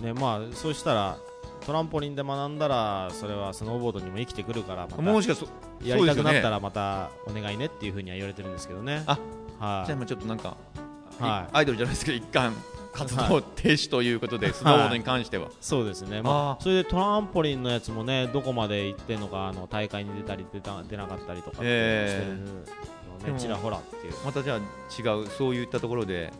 [0.00, 0.02] い。
[0.02, 1.16] ねまあそうしたら
[1.64, 5.46] トランポリンで学んだらそれはスノーボードにも生きてくるからもしかそ
[5.80, 9.04] やりたくなったららまたお願いねっていうふうには言われてるんですけどね。
[9.06, 9.12] あ
[9.60, 9.86] はい。
[9.86, 10.56] じゃあまあちょっとなんか、
[11.20, 11.56] はい。
[11.56, 12.52] アイドルじゃないですけど一貫
[12.96, 23.40] 活動停止ということで、スノーボードに関しては、そうですね、まああ、それでトランポリンのやつもねどこまで行ってんのかあの大会に出たり出た出なかったりとかしてるのね。
[23.40, 24.14] ちらほらっていう。
[24.24, 26.32] またじゃあ違うそういったところで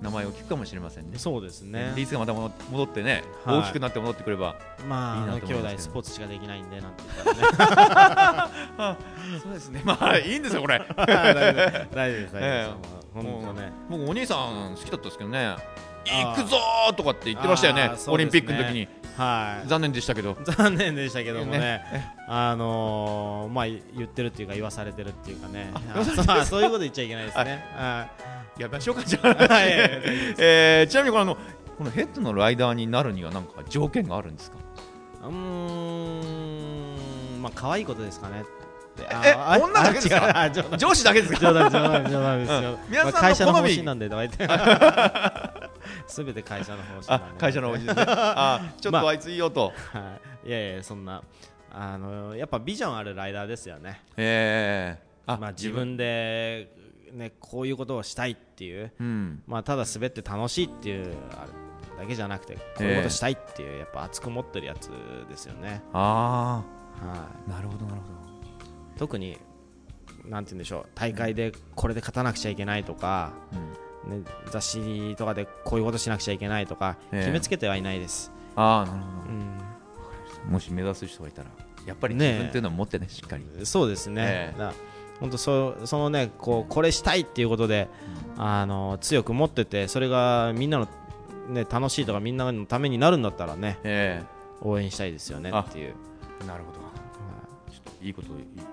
[0.00, 1.18] 名前を聞くかもしれませんね。
[1.18, 1.92] そうですね。
[1.96, 3.58] リースがまた戻戻ってね、はい。
[3.60, 5.68] 大きくなって戻ってくればいいなまああの兄と思いますけど。
[5.68, 8.48] 弟スポーツしかできないんでなんて言ったら
[8.86, 8.98] ね。
[9.42, 9.82] そうですね。
[9.84, 10.78] まあいいんですよこれ。
[10.96, 12.70] 大丈夫です 大丈夫です。
[13.14, 13.72] 本当ね。
[13.88, 15.56] 僕お兄さん好きだったんですけどね
[16.04, 18.88] 行くぞーとかって言ってましたよねあーそうオリンピックの時に。
[19.16, 19.68] はい。
[19.68, 20.36] 残念でしたけど。
[20.44, 21.58] 残念でしたけどもね。
[21.58, 22.14] ね。
[22.28, 25.72] あのーまあ言ってるっていうか言わされてるっていうかね。
[25.94, 27.64] あそういうこと言っちゃいけないですね。
[27.76, 28.08] は
[28.58, 29.36] やめましょうかじゃあ、
[30.38, 31.36] えーちなみにこの
[31.78, 34.56] このヘッドのライダーになるには何か条件があるんですか？
[35.24, 35.30] うー
[37.38, 37.42] ん。
[37.42, 38.44] まあ可愛いことですかね
[38.96, 40.50] でえああ女 だけですか？
[40.78, 41.38] 上司だけですか？
[41.40, 42.52] 冗談冗談冗談です。
[42.52, 42.74] よう。
[42.74, 44.48] ん皆さんのまあ会社の好み方針なんでとか言って
[46.06, 47.40] すべて会社の方針あなんで。
[47.40, 48.04] 会社の方針ですね。
[48.08, 50.48] あ ちょっまあとあいついいよと、はい。
[50.48, 51.22] いやいやそんな
[51.72, 54.02] あのやっぱビジョンあるライダーですよね。
[54.16, 56.68] えー、あまあ自分で
[57.12, 58.92] ねこういうことをしたいっていう。
[59.00, 59.42] うん。
[59.46, 61.14] まあただ滑って楽しいっていう
[61.98, 64.90] だけじゃなくてこういうことしたいっていうやっぱ熱く持ってるやつ
[65.28, 65.82] ですよね。
[65.92, 66.62] あは
[67.02, 68.13] あなるほどなるほい
[68.96, 69.38] 特に
[70.28, 73.32] なんて言うんでしょう大会でこれで勝たなくちゃいけないとか、
[74.04, 77.20] ど、うん、ね、雑誌とかでこういうことしなくちゃいけないとかええ。
[77.20, 79.32] 決めつけてはいないです、ああなるほど。
[80.46, 80.52] うん。
[80.52, 81.48] もし目指す人がいたら
[81.86, 84.58] やっぱり自分っていうのは持ってねしっかり、そうですね、ええ。
[84.58, 84.72] だ
[85.20, 87.88] 本当そそのねこうこれしたいっていうことで、
[88.36, 90.88] あの強く持っててそれがみんなの、
[91.48, 94.22] ね、楽しいとかみんなのためになるんだったらねえ
[94.60, 95.94] 応援したいですよねあっていう、
[96.42, 96.78] えなるほど。
[97.70, 98.64] ちょっといいこと言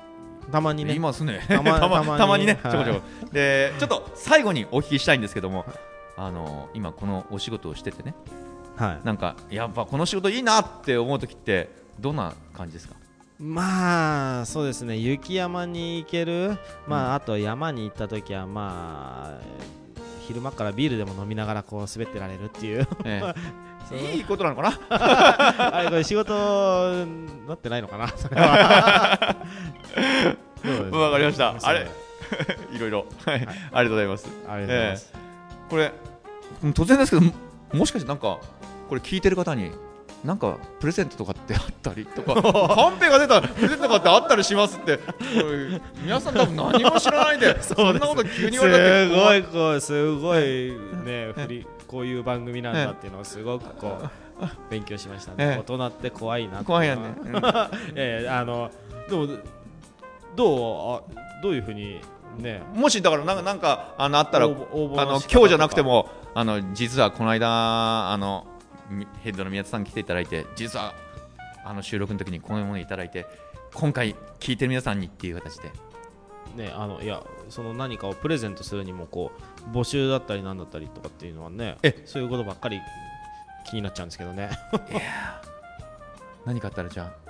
[0.52, 0.94] たまにね。
[0.94, 1.44] いますね。
[1.48, 1.80] たま
[2.18, 2.46] たまに。
[2.46, 2.72] ね、はい。
[2.72, 3.02] ちょこちょこ。
[3.32, 5.66] でちょっと最後にお聞きしたいんですけども
[6.18, 8.14] あの今このお仕事をしててね。
[8.78, 11.70] はい、なんかやっぱこの仕事いいなって思う時って
[12.00, 12.96] どんな感じですか？
[13.40, 14.98] まあそうですね。
[14.98, 19.42] 雪山に行ける、まあ、あと山に行った時はまあ
[20.28, 22.88] 昼間からビールでも飲みながらこう滑ってられるっていう。
[23.04, 23.22] え
[23.94, 24.80] いいことなのかな？
[25.78, 26.34] あれこれ仕事
[27.48, 28.08] なってないのかな？
[28.16, 29.36] それは。
[30.92, 31.56] わかりました。
[31.62, 31.88] あれ？
[32.72, 33.06] いろいろ。
[33.26, 33.36] はい。
[33.36, 34.28] ありがとうございます。
[34.48, 35.14] ありがとうございます、
[35.70, 35.92] これ
[36.64, 37.34] うん突然ですけども
[37.74, 38.40] もしかしてなんか
[38.90, 39.72] これ聞いてる方に
[40.24, 42.36] なんかプレゼントとかってあったりとか？
[42.42, 44.98] カンペが出たらプレゼントとかってあったりしますって。
[44.98, 45.04] こ
[45.50, 50.42] れ皆さん多分何も知らないでそんなこと急に言われたってすごいすごい
[51.04, 51.34] ね。
[51.36, 54.10] 振りこういう番組なんだっていうのをすごくこう
[54.70, 55.48] 勉強しましたええ。
[55.50, 57.36] ね大人って怖いな怖いよね、う ん
[57.96, 58.72] ええあの
[59.10, 59.28] でも
[60.36, 62.00] どうあどういうふうに
[62.38, 62.64] ね。
[62.74, 68.48] もしだからなんかなんかあのあったらあの今日じゃなくてもあの実はこの間あの
[68.90, 70.94] みヘッドの宮田さん来ていただいて実は
[71.66, 73.26] あの収録の時にこういうものいただいて
[73.74, 75.72] 今回聞いてる皆さんにっていう形で。
[76.56, 79.42] ねあのいやその何かをプレゼントするにもこう
[79.72, 82.80] 募集だったりなんだったりとかっていうのはねえそういうことばっかり
[83.70, 84.50] 気になっちゃうんですけどね。
[86.46, 87.22] 何かあったらじゃあ？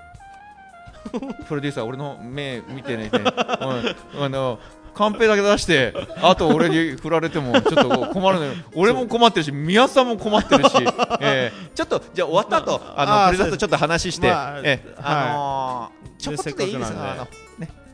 [1.47, 4.59] プロデューサー俺の目見てねて、うんあの
[4.93, 8.53] カンペだけ出してあと俺に振られてもちょっと困るのよ。
[8.75, 10.71] 俺も困ってるし宮さんも困ってるし、
[11.21, 17.21] えーちょっとじゃあ終わった後、あのあープレゼントちょっと話して、まあえーはいあのーちょこっとでいいですかせっかくなんで。
[17.21, 17.27] あの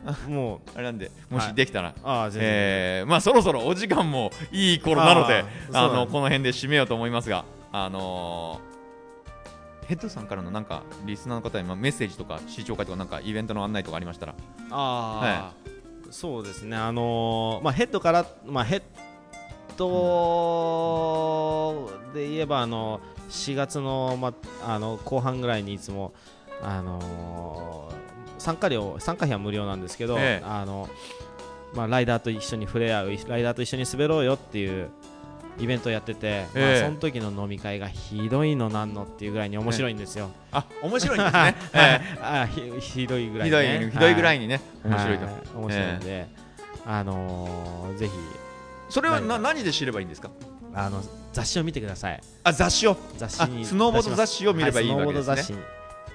[0.28, 8.68] もうあれなんでもしはいできたら、ああ全然、えーまあそろそろお時間もいい頃なのであのこの辺で締めようと思いますがあのー
[9.88, 14.34] ヘッドさんからのなんかリスナーの方にまあメッセージとか視聴会とかなんかイベントの案内とかありましたら。
[14.70, 15.52] ああ、
[16.10, 18.82] そうですね、あのーまあ、ヘッドから、まあ、ヘッ
[19.78, 19.88] ド
[22.12, 24.34] で言えば、あの4月の,、ま
[24.66, 26.12] あの後半ぐらいにいつも、
[26.62, 27.97] あのー
[28.38, 30.44] 参加料参加費は無料なんですけど、ええ。
[30.44, 30.88] あの
[31.74, 34.88] まあ、ライダーと一緒に触れ合うライダーと一緒に滑ろうよっていう
[35.60, 36.84] イベントをやってて、まあええ。
[36.86, 40.30] その時の飲み会がひどいのなんのっていうぐらいに面白いんですよ。
[40.52, 41.54] あ面白いんですね、 はい。
[41.74, 46.26] えあひひどいぐーらい、ひどいね、ひどいぐらいいにね面白いと、はい面白いんで、
[46.86, 48.12] あのーぜひ。
[48.88, 50.30] それはな何で知ればいいんですか？
[50.74, 52.20] あの雑誌を見てください。
[52.44, 52.92] あ雑誌を。
[52.92, 55.52] あ雑誌にスノーボード雑誌を見ればいいはわけですね、スノーボード雑誌。
[55.52, 55.58] に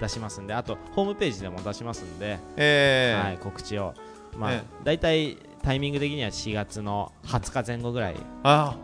[0.00, 3.94] 出しますんであとホームページでも出しますんで、えーはい、告知を。
[4.36, 8.76] まあ、えだいたいタイミング的には4月の20日前後ぐらい、あはい、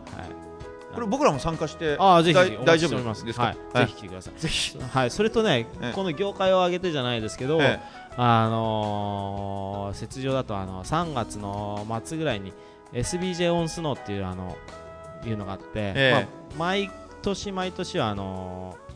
[0.91, 2.35] ーこれ僕らも参加してああぜひ
[2.65, 4.39] 大丈夫ですか、はい、ぜひ来てください。
[4.39, 4.77] ぜひ。
[4.77, 5.93] はい、それとね、ええ。
[5.93, 7.79] この業界を挙げてじゃないですけど、え
[8.15, 12.53] あのー、雪上だとあの3月の末ぐらいに
[12.93, 14.55] SBJ オンスノーっていうあの
[15.25, 16.11] いうのがあって、ええ。
[16.13, 16.25] まあ、
[16.57, 16.89] 毎
[17.21, 18.91] 年毎年はあのー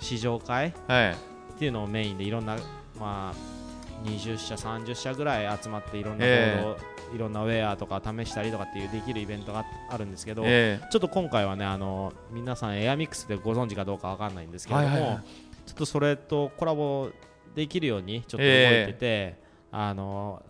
[0.00, 1.16] 試乗会はい
[1.60, 2.56] っていうのをメインでいろんな、
[2.98, 6.56] まあ、20社30社ぐらい集まっていろんなボえ。
[6.58, 6.76] ードを
[7.14, 15.22] いろんなウェアとか試したりとかっていうできるイベントがあるんですけど、えちょっと今回はねあの皆さんエアミックスでご存知かどうかわかんないんですけれども、はいはいはい。
[15.66, 17.10] ちょっとそれとコラボ
[17.54, 18.46] できるようにちょっと動い
[18.86, 19.38] てて、
[19.70, 20.42] あの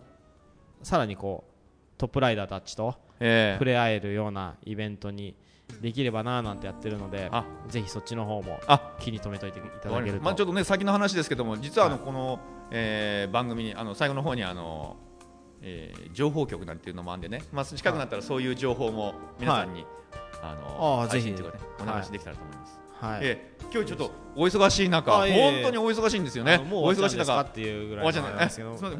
[0.81, 1.51] さらにこう
[1.97, 3.55] トップライダーたちとええ。
[3.55, 5.35] 触れ合えるようなイベントに
[5.81, 7.43] できればななんてやってるのであ。
[7.67, 8.93] ぜひそっちの方もあ。
[8.99, 12.05] 気に留めといていただけると、まあ、ちょっとね先の話ですけども実はあのはい。
[12.05, 14.95] この、えー番組にあの最後の方にあの、
[15.61, 19.85] えー情報局なんていうのもあるんでね、まあ、近くなったらそういう情報も皆さんに、
[20.41, 21.31] あのあーぜひ。
[21.31, 21.37] ね
[21.79, 22.79] おはい流しできたらと思います。
[22.99, 23.19] はい。
[23.23, 25.27] えー今日ちょっとお忙しい中本
[25.63, 26.59] 当にお忙しいんですよね。
[26.71, 28.13] お忙しい中っていうぐらい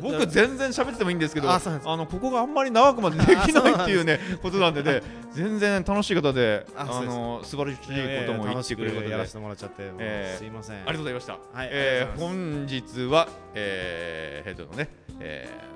[0.02, 1.60] 僕全然喋っててもいいんですけどあ
[1.98, 5.02] のここがあんまり長くまでできないっていうね ことなんでね
[5.32, 7.84] 全然楽しい方であの素晴らしいこ
[8.32, 9.92] とも言ってくれるやらせてもらっちゃって、
[10.38, 11.34] すいませんありがとうございました。
[11.34, 15.72] はいえ本日は、えーヘッドのね、えー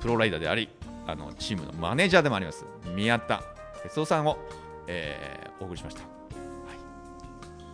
[0.00, 0.68] プロライダーであり、
[1.06, 2.64] あのチームのマネージャーでもあります
[2.94, 3.42] 宮田
[3.82, 4.38] 哲夫さんを、
[4.86, 6.15] えーお送りしました。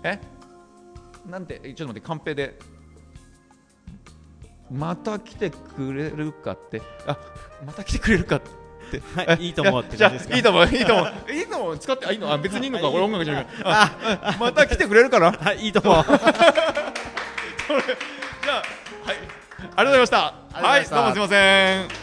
[0.03, 0.21] はい、
[1.27, 1.31] え？
[1.31, 2.59] なんてちょっと待ってカンペで。
[4.71, 7.19] また来てくれるかって、あ
[7.67, 8.41] また来てくれるかっ
[8.91, 13.47] て、はいいいと思うってじゃいいと思う、いいと思う、いいと思う、使って、あいいの、あ別にいいのか、これ音楽じゃない。
[13.65, 15.33] あまた来てくれるかな？
[15.37, 16.05] はいいいと思う。
[16.09, 16.17] じゃあ、
[18.55, 19.17] はい、
[19.61, 20.27] ありがとうございました。
[20.27, 20.97] ありがとうございました。
[20.97, 22.02] はい、どうもすみません。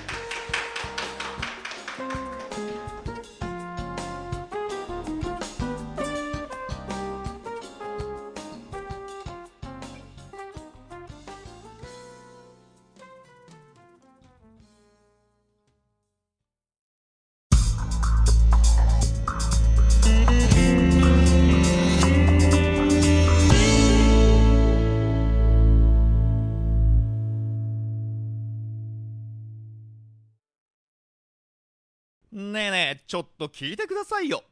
[33.09, 34.43] ちょっと聞いてくださいよ。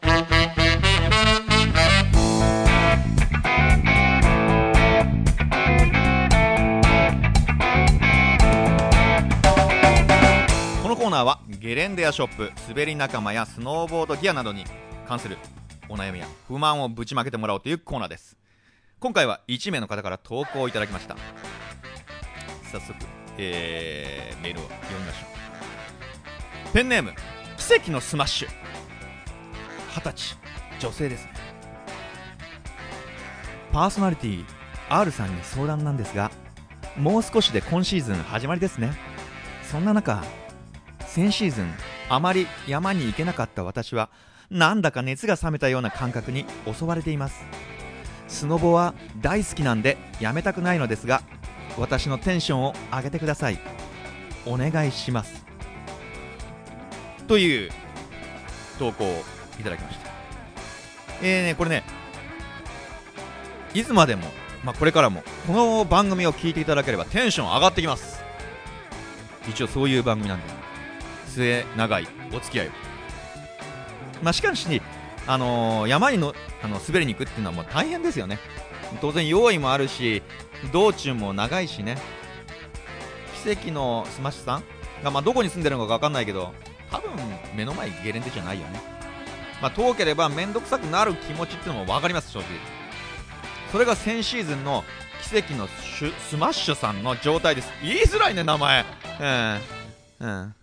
[0.00, 0.06] こ
[10.88, 14.64] のコーナーはゲレンデやショップ滑り仲間やスノーボードギアなどに
[15.06, 15.38] 関する
[15.88, 18.36] お悩みや不満をぶちまけてもらおうというコーナーです。
[18.98, 21.16] 今回は1名の方から投稿をいただきました。
[22.64, 22.94] 早速、
[23.38, 25.26] えーメールを読みましょ
[26.70, 26.72] う。
[26.74, 27.12] ペンネーム
[27.68, 28.48] 奇跡のスマッシュ。
[29.94, 30.36] 二十歳。
[30.80, 31.32] 女性ですね。
[33.70, 34.44] パーソナリティ
[34.90, 36.32] R さんに相談なんですが
[36.98, 38.92] もう少しで今シーズン始まりですね。
[39.70, 40.24] そんな中
[41.06, 41.72] 先シーズン
[42.08, 44.10] あまり山に行けなかった私は
[44.50, 47.44] なんだか熱が冷めたような感覚に襲われています。
[48.26, 51.22] スノボは大好きなんでやめたくないのですが
[51.78, 53.58] 私のテンションを上げてください。
[54.46, 55.41] お願いします。
[57.32, 57.70] という
[58.78, 59.24] 投稿を
[59.58, 60.10] いただきました。
[61.22, 61.82] えーねこれね
[63.72, 64.24] いつまでも、
[64.62, 68.22] まあ、これからもこの番組を聞いていただければテンション上がってきます。
[69.48, 70.44] 一応そういう番組なんで
[71.28, 72.70] 末長いお付き合いを。
[74.22, 74.82] まあしかし
[75.26, 78.40] あのー山にのあの滑りに行くっていうのはもう大変ですよね。
[79.00, 80.22] 当然用意もあるし
[80.70, 81.96] 道中も長いしね。
[83.42, 84.64] 奇跡のスマッシュさん
[85.02, 86.52] が、まあ、どこに住んでるのか分かんないけど
[86.92, 87.10] 多分
[87.56, 88.80] 目の前ゲレンデじゃないよね。
[89.60, 92.48] まあ遠ければ面倒くさくなる気持ちっていうのも分かります正直。
[93.70, 94.84] それが先シーズンの
[95.22, 97.72] 奇跡のスマッシュさんの状態です。
[97.82, 98.84] 言いづらいね名前。
[100.20, 100.26] うん。
[100.26, 100.54] うん。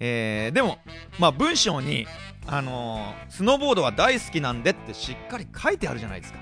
[0.00, 0.78] えーでも
[1.18, 2.06] まあ文章に
[2.46, 6.38] あのースノーボードは大好きなんでってしっかり書いてあるじゃないですか。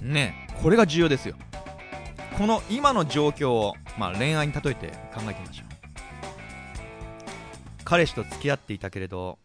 [0.00, 1.36] ねこれが重要ですよ。
[2.38, 5.63] この今の状況を、まあ、恋愛に例えて考えてみましょう。
[7.84, 9.38] 彼氏と付き合っていたけれど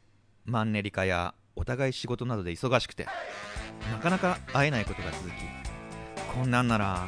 [0.45, 3.05] マンネリ化やお互い仕事などで忙しくて
[3.91, 5.33] なかなか会えないことが続き
[6.33, 7.07] こんなんなら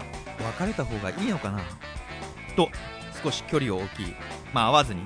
[0.60, 1.62] 別れた方がいいのかな
[2.56, 2.70] と
[3.24, 4.14] 少し距離を置き
[4.54, 5.04] まあ会わずに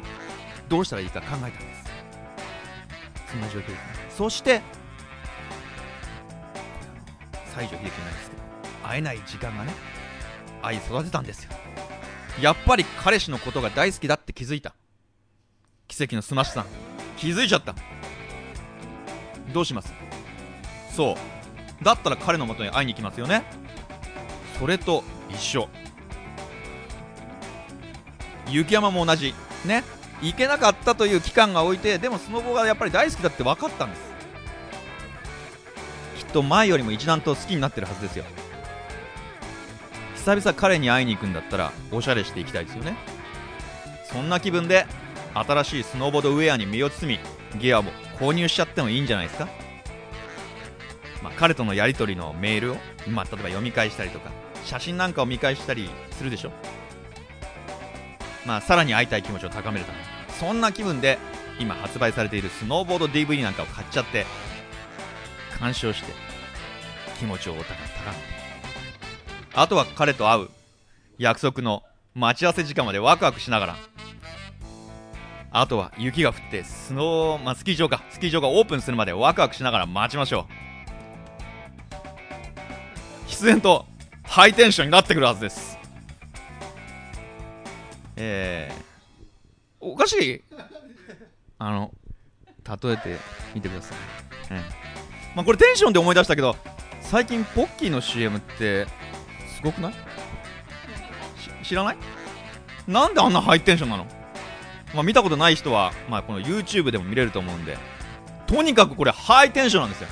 [0.68, 1.86] どうしたらいいか考えたんです。
[3.32, 3.78] そんな状況ですね。
[4.10, 4.62] そして
[7.56, 8.42] 西城秀樹ないですけど
[8.84, 9.74] 会えない時間がね
[10.62, 11.52] 愛育てたんですよ。
[12.42, 14.74] やっぱり彼氏のことが大好きだって気づいた。
[15.88, 16.66] 奇跡のスマッシュさん。
[17.18, 17.76] 気づいちゃった。
[19.54, 19.94] どうします？
[20.92, 21.18] そ
[21.82, 21.84] う。
[21.84, 23.44] だったら彼のもとに会いに行きますよね。
[24.60, 25.70] それと一緒。
[28.50, 29.34] 雪山も同じ。
[29.66, 29.84] ね。
[30.22, 34.02] 行けなかったという期間が置いてでもスノボがやっぱり大好きだって分かったんです。
[36.26, 38.24] きっと前よりも一段と好きになってるはずですよ。
[40.16, 42.96] 久々彼に会いに行くんだったらおしゃれしていきたいですよね。
[44.12, 44.88] そんな気分で
[45.36, 47.20] 新しいスノーボードウェアに身を包
[47.54, 49.48] みギアも購入しちゃってもいいんじゃないですか、
[51.22, 52.78] まあ、彼とのやり取りのメールを、
[53.10, 54.32] まあ、例えば読み返したりとか
[54.64, 56.52] 写真なんかを見返したりするでしょ？
[58.46, 60.00] まあさらに会いたい気持ちを高めるため。
[60.40, 61.18] そんな気分で
[61.60, 64.26] 今発売されているスノーボード DVD なんかを買っちゃって
[65.60, 66.12] 鑑賞して
[67.20, 67.76] 気持ちをお高めて
[69.54, 70.50] あとは彼と会う。
[71.18, 71.84] 約束の
[72.14, 73.76] 待ち合わせ時間までワクワクしながら
[75.58, 80.46] あとは雪が降ってスノー、まあ、スキー場かスキー場がオープンするまでワクワクしながら待ちましょう。
[83.26, 83.86] 必然と
[84.24, 85.78] ハイテンションになってくるはずです。
[88.18, 88.84] えー、
[89.80, 90.42] おかしい？
[91.58, 91.92] あの
[92.84, 93.16] 例えて
[93.54, 93.98] みてください、
[94.50, 94.62] え
[95.36, 96.58] まあ、これテンションで思い出したけど
[97.00, 98.88] 最近ポッキーの CM って
[99.56, 99.94] すごくない？
[101.64, 101.98] 知らない？
[102.88, 104.06] なんであんなハイテンションなの、
[104.96, 107.78] まあ、見たことない人は、まあ、この YouTube でも見れると思うんで
[108.48, 110.08] とにかくこれハイテンションなんですよ。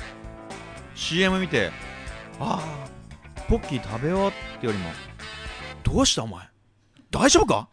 [0.94, 1.70] CM 見て
[2.38, 4.90] ああポッキー食べようってよりも
[5.82, 6.48] どうしたお前？
[7.10, 7.68] 大丈夫か？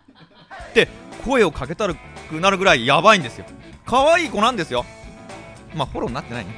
[0.70, 0.88] って
[1.26, 1.95] 声をかけたく
[2.39, 3.45] なるぐらいやばいんですよ。
[3.86, 4.86] 可愛い子なんですよ。
[5.76, 6.53] まあフォローになってないね、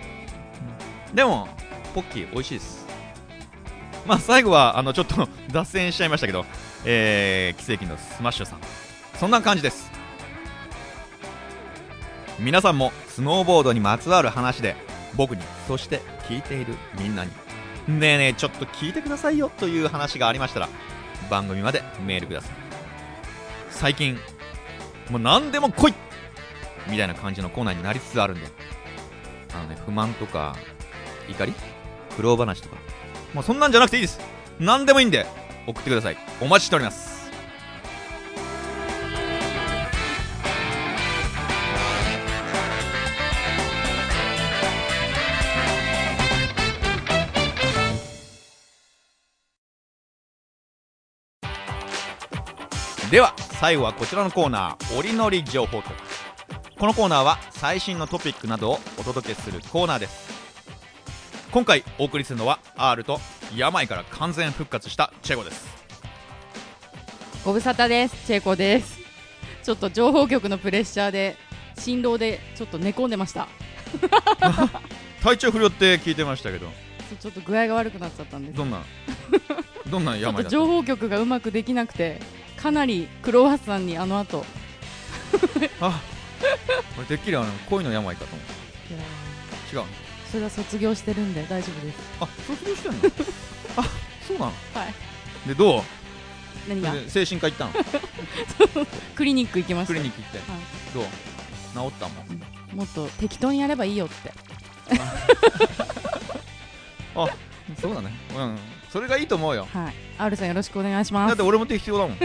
[1.14, 1.48] でも
[1.94, 2.86] ポッキー美味しいです。
[4.06, 6.46] まあ最後はあのちょっと脱線しちゃいましたけど、
[6.84, 8.60] えー、奇跡のスマッシュさん。
[9.20, 9.92] そんな感じです。
[12.40, 14.76] 皆さんもスノーボードにまつわる話で
[15.16, 17.32] 僕にそして聞いているみんなに
[17.88, 20.70] ねえねえちょっと聞いてくださいよという話がありましたら
[21.30, 22.56] 番組までメールください。
[23.70, 24.18] 最近
[25.10, 25.94] もう何でも来い
[26.90, 28.48] みたいな感じのコーナーになりつつあるんで
[29.54, 30.56] あのね不満とか
[31.30, 31.54] 怒り
[32.16, 32.78] 苦労話とか
[33.34, 34.20] まあそんなんじゃなくていいです。
[34.60, 35.26] 何でもいいんで
[35.68, 36.18] 送ってください。
[36.42, 37.13] お待ちしております。
[53.14, 55.94] では最後はこちらのコーナー「折りのり情報局」
[56.80, 60.34] このコーナーは最新のトピックなどをお届けするコーナーです。
[61.52, 63.20] 今回お送りするのは R と
[63.56, 65.68] 病から完全復活したチェゴです。
[67.46, 68.26] ご無沙汰です。
[68.26, 68.98] チェコです。
[69.62, 71.38] ちょっと情報局のプレッシャーで
[71.78, 73.48] 振動でちょっと寝込んでました。
[75.22, 76.66] 体調不良って聞いてましたけど。
[77.22, 78.58] ちょっと具合が悪くなっちゃったんです。
[78.58, 78.82] どんな
[79.86, 82.20] どんな病だった 情報局がうまくできなくて
[82.64, 84.46] かなりクロワッサンにあの後。
[85.82, 86.02] あ
[86.98, 89.76] 俺てっきりあの恋の病かと思った。
[89.76, 89.86] 違うの？
[90.32, 91.98] それは卒業してるんで大丈夫です。
[92.22, 93.00] あ卒業してんの？
[93.76, 93.84] あ
[94.26, 94.52] そうなの？
[94.74, 94.86] は
[95.46, 95.48] い。
[95.50, 95.82] でどう？
[96.70, 96.94] 何が？
[96.94, 97.72] で精神科行ったの？
[99.14, 99.94] クリニック行きました。
[99.94, 100.60] クリニック行ってはい。
[100.94, 101.90] どう？
[101.92, 102.78] 治ったもん。
[102.78, 104.32] もっと適当にやればいいよって。
[107.16, 107.28] あ
[107.82, 108.14] そうだね。
[108.38, 108.58] うん
[108.94, 109.68] それがいいと思うよ。
[109.74, 109.94] はい。
[110.20, 111.30] R さんよろしくお願いします。
[111.30, 112.20] だって俺も適当だもん、 うん、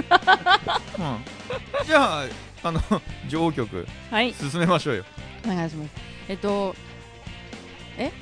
[1.86, 2.24] じゃあ
[2.62, 2.82] あの
[3.26, 4.34] 情報局はい。
[4.34, 5.04] 進めましょうよ。
[5.46, 5.90] お願いします。
[6.28, 6.76] えっと
[7.96, 8.12] え？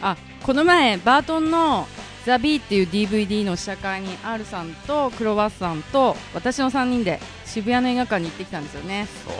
[0.00, 1.86] あこの前バートンの
[2.24, 9.08] 「ザ・ビーっていう DVD の試写会に R さんとクロワッサンと私の3人で渋谷の映画館に行ってきたんですよね。
[9.26, 9.34] そう。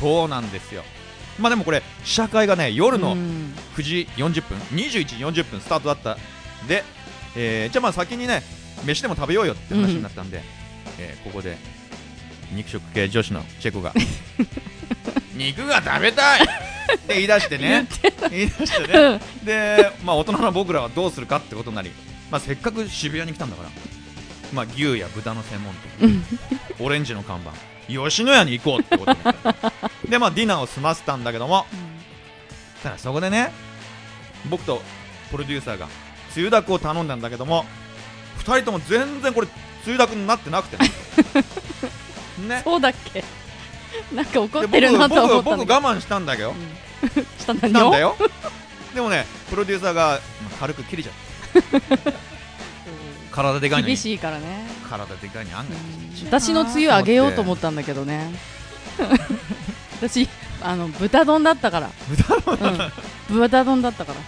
[0.00, 0.82] そうなんですよ。
[1.38, 3.54] まあでもこれ試写会がね夜のうん。
[3.76, 6.18] 9時40分21時40分スタートだった
[6.66, 6.84] で、
[7.36, 8.42] えーじゃあまあ先にね
[8.84, 10.42] 飯でも食べようよって話になったんで、
[10.98, 11.56] えーここで
[12.52, 13.92] 肉食系女子のチェコが
[15.36, 16.42] 肉が食べたい!
[16.42, 17.86] って言い出してね。
[18.30, 19.20] 言い出してね。
[19.44, 21.92] で、まあ、大人の僕らはどうするかってことになり、
[22.30, 23.68] まあ、せっかく渋谷に来たんだから、
[24.52, 26.24] まあ、牛や豚の専門店
[26.80, 27.52] オレンジの看板
[27.86, 31.66] 吉野家に行こうってことになってでまあディナーを済ませたんだけども
[32.82, 33.52] ただそこでね
[34.48, 34.82] 僕と
[35.30, 35.86] プロデューサーが
[36.32, 37.64] つゆだくを頼んだんだけども
[38.38, 39.46] 2人とも全然これ
[39.84, 40.90] つゆだくになってなくてね。
[42.48, 42.62] ね。
[42.64, 43.24] そうだっけ？
[44.14, 46.50] なんか怒でってるなと思った僕僕我慢したんだけど。
[46.50, 46.56] うん。
[47.38, 48.16] したんだしたんだよ。
[48.18, 48.30] よ
[48.94, 52.12] でもねプロデューサーがまあ軽く切れちゃって
[53.32, 53.94] 体でかいのに。
[53.94, 54.66] 厳しいからね。
[54.88, 55.76] 体でかいに案外。
[56.26, 58.32] 私のつゆあげようと思ったんだけどね。
[60.00, 60.28] 私
[60.62, 61.90] あの豚丼だったから。
[62.08, 62.54] 豚
[63.30, 64.18] うん、豚丼だったから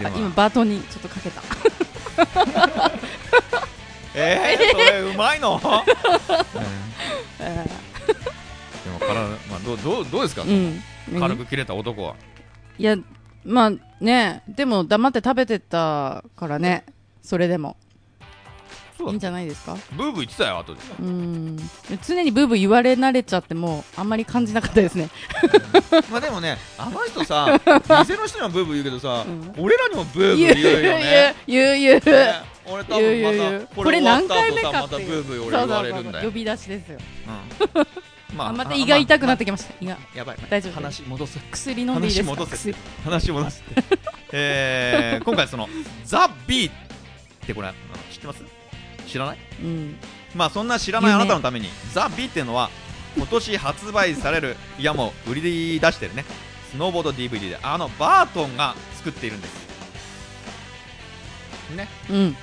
[0.00, 1.42] 今バートンにちょっとかけた。
[4.14, 5.62] えー、それうまいの、う ん
[7.38, 7.66] え
[8.84, 9.14] でも体、
[9.50, 10.80] まあ、どうどうどうですか、ー
[11.12, 11.20] うん。
[11.20, 12.14] 軽く切れた男は。
[12.78, 12.96] いや
[13.44, 16.84] まあねでも黙って食べてたからね。
[17.22, 17.76] それでも
[18.98, 19.76] いいんじゃないですか？
[19.92, 20.80] ブーブー言ってたよ後で。
[21.00, 21.56] うん。
[22.06, 25.08] 常にブーブー言われ慣れちゃってもあんまり感じなかったですね。
[26.10, 27.60] まあでもねあの人さ
[28.00, 29.54] 店の人にはブーブー言うけどさ、うん。
[29.58, 31.34] 俺らにもブーブー言うよね。
[31.46, 32.34] 言う言う言うね。
[32.68, 34.80] 俺多分言う言うまたこれ何回目かっていう。
[34.80, 36.24] またブーブー俺言われるんだよ。
[36.30, 36.98] 呼び出しですよ。
[37.76, 37.86] うん。
[38.36, 39.74] まあまた胃が痛くなってききました。
[39.80, 39.96] 胃が。
[40.14, 42.34] やばい大丈夫話戻す薬飲んでいいですか？
[43.04, 43.62] 話戻す
[44.32, 45.68] えー、今回その
[46.04, 46.74] ザ・ビーっ
[47.46, 47.72] てこれ
[48.10, 48.42] 知ってます？
[49.06, 49.38] 知らない？
[49.62, 49.96] うん。
[50.34, 52.70] まあそんな知らないあなたのためにザ・ビーっていうのは
[53.16, 56.24] 今年発売されるいやもう売り出してるね。
[56.70, 59.66] スノーボード DVD であのバートンが作っているんです。
[61.76, 61.88] ね。
[62.10, 62.36] うん。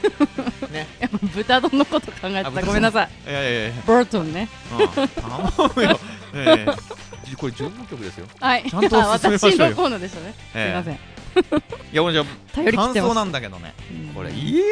[0.72, 0.86] ね。
[1.00, 2.50] いや豚丼のこと考えてた。
[2.62, 3.10] ごめんなさい。
[3.28, 3.72] いやいやいや。
[3.86, 4.48] バートンね。
[4.72, 5.08] うん。
[5.08, 6.00] 頼むよ、
[6.34, 7.36] ええ。
[7.36, 8.26] これ情報局ですよ。
[8.40, 8.68] はい。
[8.68, 10.34] ちゃんと 私のコーナーでしたね。
[10.36, 10.98] すええいません
[11.92, 13.00] いやもうじゃあ頼り切ってます。
[13.00, 13.74] 感想なんだけどね。
[14.08, 14.14] うん。
[14.14, 14.64] これいや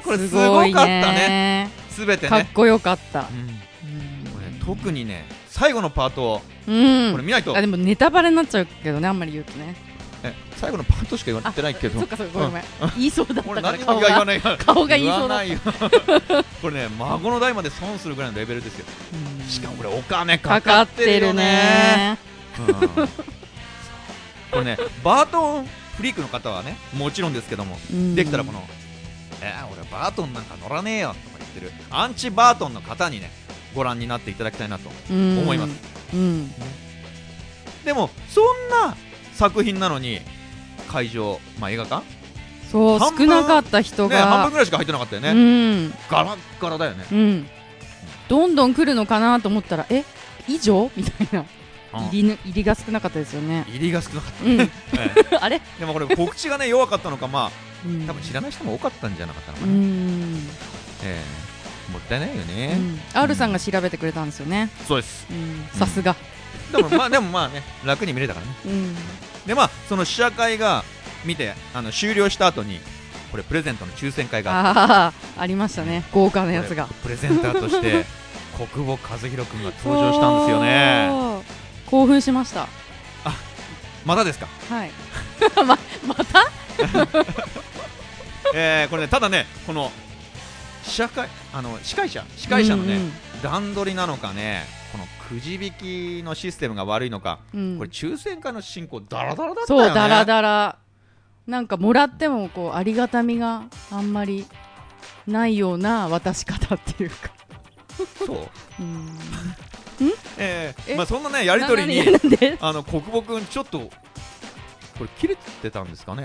[0.00, 1.12] ーこれすすごかったね。
[1.12, 2.30] ねすべてね。
[2.30, 3.20] かっこよかった。
[3.20, 3.38] うん。
[3.38, 4.32] うん。
[4.32, 7.12] これ特にね最後のパートをうん。
[7.12, 7.56] これ見ないと。
[7.56, 9.76] あでもネタバレになっちゃうけどねあんまり言うとね。
[10.22, 12.00] え最後のパートしか言われてないけど。
[12.00, 12.62] そっかそっかごめん
[12.96, 13.78] 言いそうだったから。
[13.78, 14.40] 顔が言わない。
[14.40, 16.44] 顔が言いそうだった。
[16.62, 18.86] これね孫の代まで損するぐらいのレベルですよ。
[19.40, 19.48] うん。
[19.48, 22.18] しかもこれお金かかかってるねね。
[22.58, 23.08] うん。
[24.50, 28.14] これねバートンフリークの方はねもちろんですけどもうん。
[28.14, 28.62] できたらこの
[29.40, 33.30] 「えー、俺バートンなんか乗らねえよ」とか言ってるアンチバートンの方にね
[33.74, 35.72] ご覧になっていただきたいなとうん思います。
[36.12, 36.52] うん。
[37.84, 38.96] でもそんな
[39.34, 40.20] 作品なのに
[40.88, 42.04] 会場、まあ、映画館、
[42.70, 45.94] そう少なかった人ね、半分がぐらいしか入ってなかったよね、うん。
[46.08, 47.48] ガラッガラだよね、うん。
[48.28, 50.04] どんどん来るのかなと思ったらえ？
[50.48, 50.90] 以上？
[50.96, 51.40] みたいな。
[51.40, 51.46] うん
[52.00, 53.64] 入りぬ入りが少なかったですよね。
[53.68, 54.32] 入りが少なかっ
[55.30, 55.56] た、 あれ？
[55.56, 57.50] えでもこれ告知がね弱かったのかまあ
[57.84, 58.06] うん。
[58.06, 60.36] 多分知らない人も多かったんじゃなかったのかうな、ん。
[61.04, 61.20] え
[61.90, 61.92] え。
[61.92, 64.70] もったいないようね、ん R さんが調べてくれたんですよね。
[64.88, 65.26] そうです。
[65.30, 65.68] うん。
[65.78, 66.16] さすが。
[66.72, 68.52] でもまあでもまあね楽に見れたからね。
[68.64, 68.94] うん。
[69.46, 70.84] でまあその試写会が
[71.24, 72.80] 見てあの終了した後に
[73.30, 76.04] これプレゼントの抽選会がありましたね。
[76.12, 76.86] 豪華なやつが。
[77.02, 78.06] プレゼンターとして
[78.72, 81.10] 国母和弘君が登場したんですよね
[81.94, 82.66] 興奮しました。
[84.04, 84.48] まだですか？
[84.68, 84.90] はい。
[85.64, 85.78] ま
[86.08, 86.50] また？
[88.52, 89.92] えー、これねただねこの
[90.82, 97.78] 試写会あの司会者司会者のね、うん段取りなのかねこのくじ引きのシステムが悪いのか、うん。
[97.78, 99.86] これ抽選会の進行ダラダラだったよね。
[99.86, 100.78] そうだらだら
[101.46, 104.46] なんかもらってもこうありがたみがあんまり
[105.28, 107.16] ないような渡し方っていうか。
[108.26, 108.48] そう。
[108.80, 109.16] うん
[110.38, 110.92] ええ。
[110.92, 112.18] ーまあそんなねやり取りに
[112.60, 113.90] あの国母君ちょっとこ
[115.00, 116.24] れ切れてたんですかね？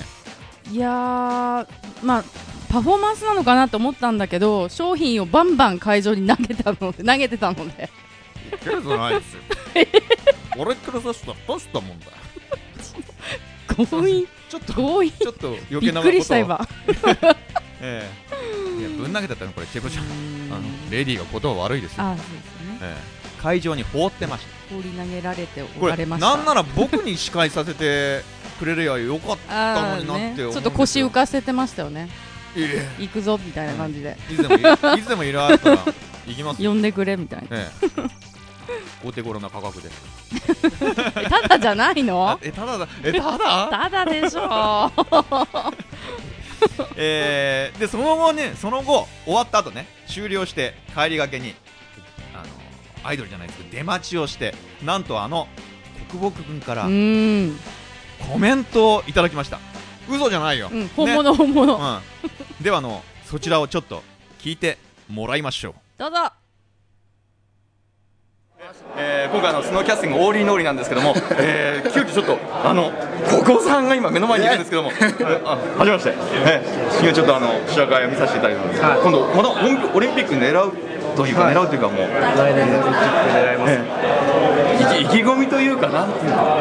[0.72, 1.68] いやー
[2.04, 2.24] まあ
[2.70, 7.90] パフォーマンスなのかなと思ったんだけど商品をバンバン会場に投げたので投げてたので。
[8.62, 9.42] 切れてないですよ。
[10.58, 12.06] 俺からさしたもんだ。
[12.08, 12.12] よ
[13.86, 14.28] 強引。
[14.50, 15.12] ちょっと強引。
[15.12, 16.68] ちょっと余びっ計なくりした今。
[17.82, 18.10] え
[18.78, 18.80] え。
[18.80, 20.06] いやぶん投げてたのこれチェコちゃん。
[20.06, 20.62] うんあの
[20.92, 22.40] レディーが言葉悪いですよ、あそうですね。
[22.82, 24.76] ええ会場に放ってました。
[24.76, 26.36] 放り投げられておられました。
[26.36, 28.24] なんなら僕に司会させて
[28.60, 30.54] くれりゃよかったあのになってね。
[30.54, 32.10] ちょっと腰浮かせてましたよね。
[33.00, 34.18] 行くぞみたいな感じで。
[34.32, 35.02] いつでもいい。
[35.02, 35.78] つでもいらあったら
[36.28, 37.58] 行きますよ、呼んでくれみたいな。
[37.58, 39.90] ええ、お手頃な価格で。
[41.16, 42.88] え ただじゃないあのえただだ。
[43.04, 43.68] えただ？
[43.70, 44.92] ただでしょ。
[46.98, 51.56] えー、でその後ねその後終わった後ね終了して帰りがけに
[53.10, 54.54] アイドルじゃないですけど出待ちをして
[54.86, 55.48] なんとあの
[56.12, 56.90] 国木君からコ
[58.38, 59.60] メントをいただきました。
[60.08, 64.02] 嘘じゃないよ、うん、本物本物、うん、ではあのそちらをちょっと
[64.40, 65.74] 聞いてもらいましょう。
[65.98, 66.18] どうぞ。
[68.98, 72.92] えー今回あのスノーキャスティングオーリーノーリーなんですけども、えー急遽ちょっとあの
[73.28, 74.92] 國母さんが今目の前にいるんですけども、
[75.46, 76.14] あ はじめまして、
[76.46, 79.50] えー、今ちょっとあの試写会を見させていただいてます、今度また
[79.94, 80.74] オリンピック狙う
[81.16, 81.98] というか、狙うというかもう。
[82.00, 83.74] 来年のオリンピック狙います、
[85.02, 86.58] 意気意気込みというかなんていうか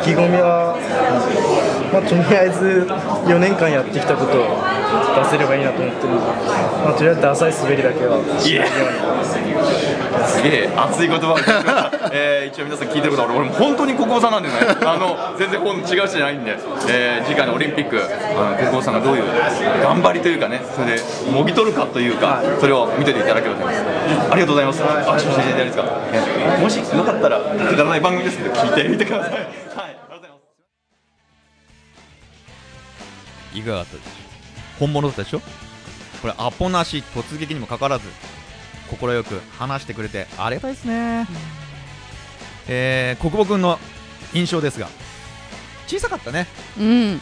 [0.00, 0.76] 意気込みは、
[1.92, 2.86] まあ、とりあえず
[3.28, 4.56] 4年間やってきたことを
[5.24, 6.26] 出せればいいなと思ってるので、
[6.84, 10.02] まあ、とりあえず浅い滑りだけはしないように。
[10.26, 11.34] すげえ熱い言葉
[12.12, 14.54] えー一応皆さん聞いてることは俺俺も本当に国語さんなんでね。
[14.84, 16.56] あの全然本違う人じゃないんで、
[16.90, 19.24] えー次回のオリンピックあの国語さんがどういう
[19.82, 23.80] 頑張りというかねそれでもぎ取るかというかそれを見てていただければと思いま
[24.12, 24.30] す。
[24.32, 24.82] ありがとうございます。
[24.84, 29.48] あちょっとしていただいていいですか、えーもしよかったらくだらない番組ですけど聞いてみてください
[33.54, 34.12] いかがだったでしょう？
[34.80, 35.40] 本物だったでしょ？
[36.20, 38.08] これアポなし突撃にもかかわらず
[38.90, 41.26] 快く話してくれてありがたいですね、
[42.68, 43.78] えー、国母君の
[44.34, 44.88] 印象ですが
[45.86, 46.46] 小さかったね、
[46.78, 47.20] うん。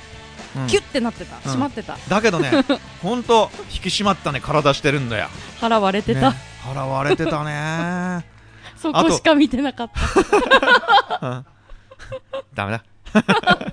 [0.56, 0.66] うん。
[0.66, 1.36] キュッてなってた。
[1.36, 1.40] ん。
[1.40, 1.96] 閉まってた。
[2.08, 2.50] だけどね
[3.02, 5.28] 本当引き締まったね体してるんだよ、
[5.60, 6.32] 腹割れてた。
[6.32, 6.36] ね。
[6.62, 8.26] 腹割れてたね。
[8.76, 11.18] そこしか見てなかった。
[11.22, 11.46] うん。
[12.54, 12.82] ダメだ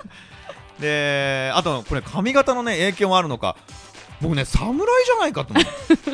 [0.79, 3.55] であとこれ髪型のね影響もあるのか。
[4.21, 5.65] 僕ね侍じゃないかと思う。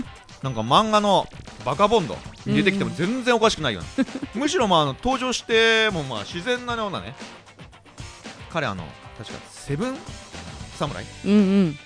[0.43, 1.28] なんか漫画の
[1.64, 4.05] バカボンドに出てきても全然おかしくないような、
[4.36, 7.16] むしろまああの登場してもまあ自然なようなね。
[8.51, 8.84] 彼あの
[9.18, 9.97] 確かセブン
[10.78, 11.80] 侍うんうん。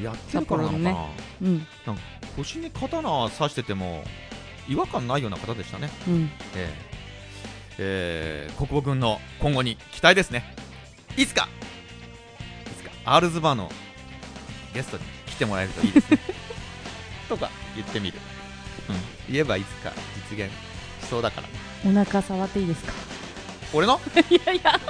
[0.00, 1.08] やってるからなのかな、札幌
[1.42, 1.66] うん。
[2.36, 4.04] 腰に刀刺してても
[4.68, 5.90] 違和感ないような方でしたね。
[6.06, 6.30] うん。
[6.54, 6.94] えー
[7.78, 10.54] えー国母軍の今後に期待ですね。
[11.16, 11.48] いつか
[13.04, 13.70] アールズバーの
[14.72, 16.18] ゲストに来てもらえるといいですね。
[17.28, 17.50] とか。
[17.74, 18.18] 言ってみる、
[18.88, 19.92] うん、言えばいつか
[20.30, 20.48] 実現
[21.02, 21.48] しそうだから。
[21.90, 22.92] お腹触っていいですか？
[23.72, 24.00] 俺の？
[24.30, 24.80] いやいや。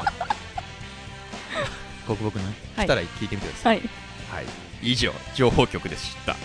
[2.06, 2.50] 国母軍の？
[2.50, 2.86] ねはい。
[2.86, 3.88] 来たら聞いてみてください、はい。
[4.30, 4.46] はい、
[4.82, 6.36] 以上情報局でした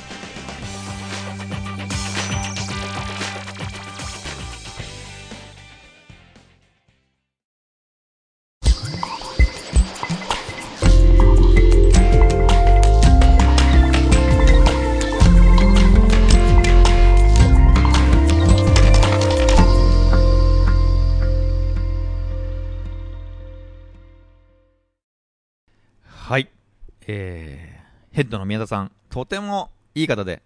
[27.12, 30.44] えー、ヘッドの宮田さん、とてもいい方で、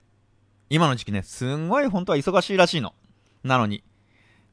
[0.70, 2.94] 今の時期ね、すんごい本当は忙しいらしいの。
[3.44, 3.84] なのに、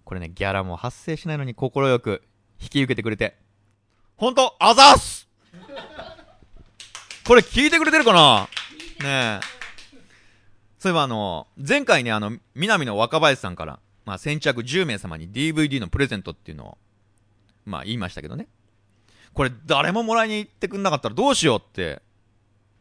[0.04, 2.22] これね、ギャラも発生しないのに快く
[2.60, 3.36] 引き受けてくれて、
[4.16, 5.28] 本当あざっす
[7.24, 8.48] これ聞いてくれてるかな？
[9.06, 9.40] ねえ。
[10.80, 16.78] そういえばあの、前回ね、あの、南の若林さんから、まあ先着10名様に DVD のプレゼントっていうのを、
[17.66, 18.48] まあ言いましたけどね。
[19.34, 22.02] これ誰ももらいに行ってくんなかったらどうしようって、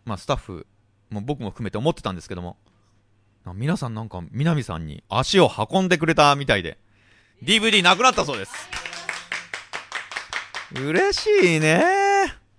[0.05, 0.67] まあスタッフ、
[1.09, 2.57] も僕も含めて思ってたんですけども、
[3.55, 6.77] 皆さんなんか南さんに足を運んでくれたみたいで、
[7.43, 8.53] DVD なくなったそうです。
[10.75, 11.83] 嬉しいね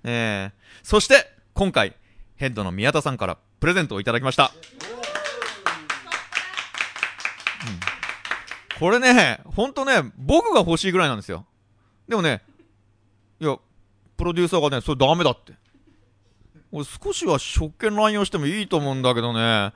[0.02, 1.94] ええそして、今回、
[2.36, 4.52] ヘッドの宮田さんからプレゼントをいただきました。
[8.80, 11.44] これね、ほんとね、僕が欲しいぐらいなんですよ。
[12.08, 12.42] でもね、
[13.38, 13.58] いや、
[14.20, 15.54] プロデューサーがね、それダメだって。
[16.72, 19.72] 俺少しは職権乱用してもいいと思うんだけどね。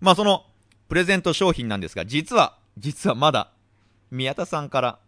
[0.00, 0.46] まあその、
[0.88, 3.50] プレゼント商品なんですが、実は、実はまだ、
[4.12, 4.98] 宮田さんから、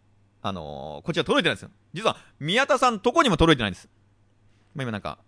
[0.43, 1.71] あのーこちら届いてないんですよ。
[1.95, 3.89] 実は、宮田さんとこにも届いてないんです。
[4.75, 5.19] まあ今なんか、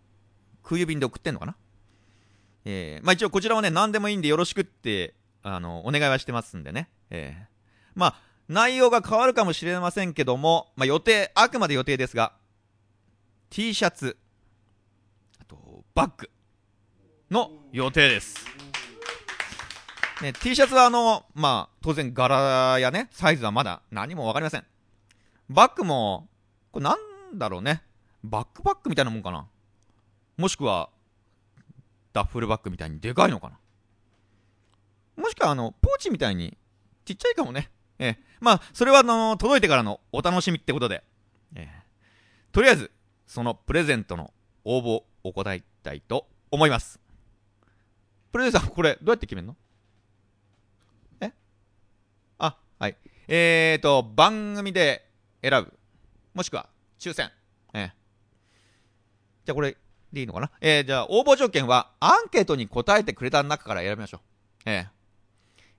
[0.64, 1.54] 空郵便で送ってんのかな？
[2.64, 5.14] えー、まあ一応こちらはね、何でもいいんでよろしくって、
[5.44, 6.90] あのお願いはしてますんでね。
[7.10, 7.46] えー、
[7.94, 8.14] まあ、
[8.48, 12.32] 内容が変わるかもしれませんけども、まあ予定、あくまで予定ですが、
[13.50, 14.16] T シャツ、
[15.40, 16.30] あと、バッグ
[17.30, 18.46] の予定です。
[20.22, 24.64] ね、T シャツはあの、まあ、当然柄やね、サイズはまだ何もわかりません。
[25.48, 26.28] バッグも、
[26.72, 27.82] これなんだろうね。
[28.22, 29.46] バックパックみたいなもんかな。
[30.36, 30.90] もしくは、
[32.12, 33.58] ダッフルバッグみたいにでかいのかな。
[35.16, 36.56] もしくはあの、ポーチみたいに
[37.06, 37.70] ちっちゃいかもね。
[37.98, 41.02] ええまあ、それはあの、届いてからのお楽しみってことで。
[41.54, 41.78] ええ
[42.52, 42.90] とりあえず、
[43.28, 44.32] そのプレゼントの
[44.64, 46.98] 応募を行いたいと思います。
[48.32, 49.56] プロデューサー、これ、どうやって決めるの？
[51.20, 51.32] え？
[52.38, 52.96] あ、はい。
[53.28, 55.10] えーと、番組で
[55.42, 55.78] 選ぶ。
[56.32, 57.30] もしくは、抽選。
[57.74, 57.98] ええ
[59.44, 59.76] じゃあこれ、
[60.10, 60.50] でいいのかな？
[60.62, 64.20] えー、じゃあ、応募条件は、アンケートに答えてくれた中から選びましょう。
[64.64, 64.88] え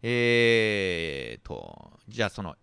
[0.03, 2.55] ええーと、じゃあその、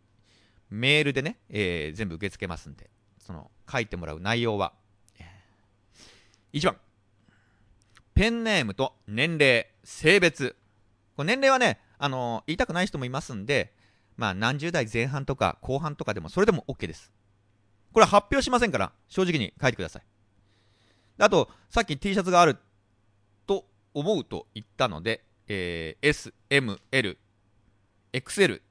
[0.70, 2.88] メールでね、えー全部受け付けますんで、
[3.26, 4.72] その、書いてもらう内容は、
[6.52, 6.76] 1番、
[8.14, 10.56] ペンネームと年齢、性別。
[11.16, 13.74] これ年齢はね、あの言いたくない人もいますんで、
[14.16, 17.12] まあ何十代前半とか後半とかでもそれでも OK です。
[17.92, 20.02] これ発表しませんから、正直に書いてください。
[21.18, 22.58] あと、さっき T シャツがある
[23.46, 27.18] と思うと言ったので、えー S、M、L、
[28.12, 28.62] XL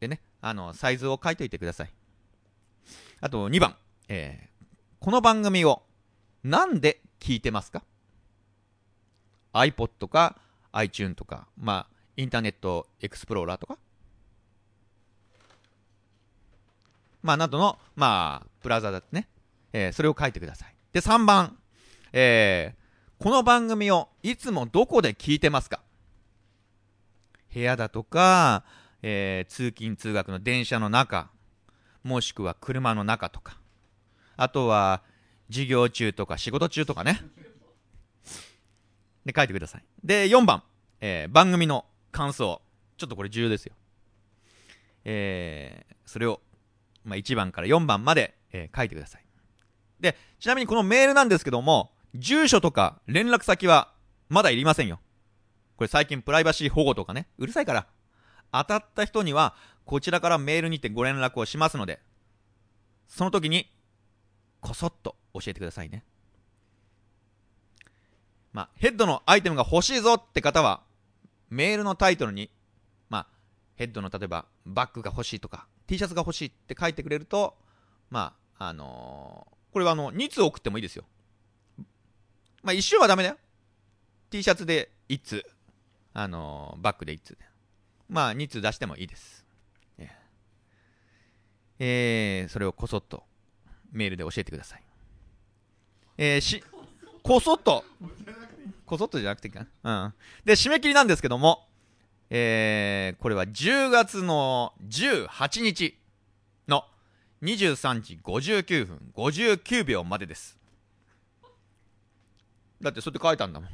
[0.00, 1.90] でね、あの、サイズを書いといてください。
[3.20, 3.76] あと2番、
[4.08, 4.48] えー
[5.00, 5.84] この番組を
[6.42, 7.84] なんで聞いてますか
[9.52, 10.36] ?iPod とか
[10.72, 13.78] iTune とか、まあ、インターネットエクスプローラーとか？
[17.22, 19.28] まあ、などの、まあ、ブラウザだってね、
[19.72, 20.74] えーそれを書いてください。
[20.92, 21.56] で、3番、
[22.12, 25.80] えーこの番組をいつもどこで聞いてますか？
[27.54, 28.64] 部屋だとか、
[29.02, 31.30] えー通勤通学の電車の中
[32.02, 33.58] もしくは車の中とか。
[34.38, 35.02] あとは
[35.50, 37.20] 授業中とか仕事中とかね。
[39.26, 39.84] で書いてください。
[40.02, 40.62] で4番、
[41.00, 42.62] えー番組の感想。
[42.96, 43.74] ちょっとこれ重要ですよ。
[45.04, 46.40] えーそれを、
[47.04, 49.24] まあ、1番から4番まで、えー書いてください。
[49.98, 53.92] でちなみにこのメールなんですけども住所とか連絡先は
[54.28, 55.00] まだいりませんよ。
[55.76, 57.26] これ最近プライバシー保護とかね。
[57.38, 57.86] うるさいから。
[58.52, 62.00] 当たった人にはこちらからメールにてご連絡をしますので
[63.08, 63.70] その時に
[64.60, 66.04] こそっと教えてくださいね。
[68.52, 70.82] まあヘッドのアイテムが欲しいぞって方は
[71.50, 72.50] メールのタイトルに
[73.08, 73.26] まあ
[73.76, 77.56] ヘッドの例えばバッグが欲しいとか T シャツが欲しいって書いてくれると
[78.10, 81.04] まああのーこれはあの2通送ってもいいですよ。
[82.62, 83.36] まあ一瞬はダメだよ。
[84.30, 85.44] T シャツで1通。
[86.14, 87.38] あのーバッグで1通で。
[88.08, 89.44] まあ2通出してもいいです。
[91.80, 93.22] えーそれをこそっと
[93.92, 94.82] メールで教えてください。
[96.18, 96.62] えーし
[97.22, 97.84] こそっと。
[98.86, 100.06] こそっとじゃなくていいかな。
[100.06, 100.14] うん。
[100.44, 101.66] で締め切りなんですけども
[102.30, 105.98] えーこれは10月の18日
[106.66, 106.84] の
[107.42, 110.58] 23時59分59秒までです。
[112.80, 113.70] だってそうやって書いたんだもん。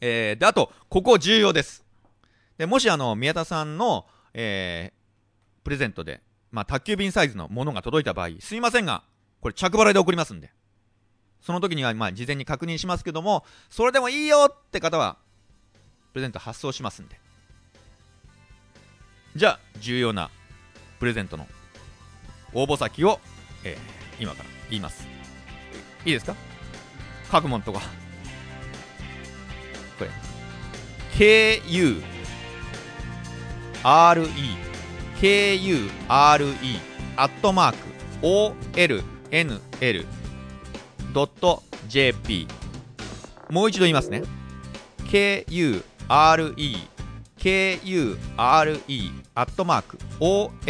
[0.00, 1.84] えーであとここ重要です。
[2.56, 4.98] でもしあの宮田さんの、えー
[5.64, 9.02] プレゼントで、まあ、宅急便サイズのものが届いた場合すいませんが
[9.40, 10.52] これ着払いで送りますんで。
[11.40, 15.16] その時にはまあ事前に確認しますけどもそれでもいいよって方は
[16.12, 17.20] プレゼント発送しますんで。
[19.36, 20.30] じゃあ重要な
[20.98, 21.46] プレゼントの
[22.54, 23.20] 応募先を、
[23.64, 25.06] えー今から言います。
[26.04, 26.34] いいですか？
[27.30, 27.80] 書くもんとか。
[29.96, 30.10] これ。
[31.12, 32.02] KU
[33.84, 34.67] RE
[35.20, 37.78] kure アットマーク
[41.12, 42.48] olnl.jp
[43.50, 44.22] もう一度言いますね。
[45.06, 45.82] Kure
[47.38, 48.16] kure
[49.34, 50.64] アットマーク olnl.jp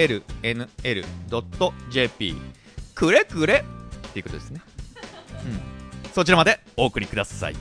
[2.94, 3.64] くれくれ
[4.08, 4.62] っていうことですね。
[5.44, 6.12] うん。
[6.12, 7.56] そちらまでお送りください。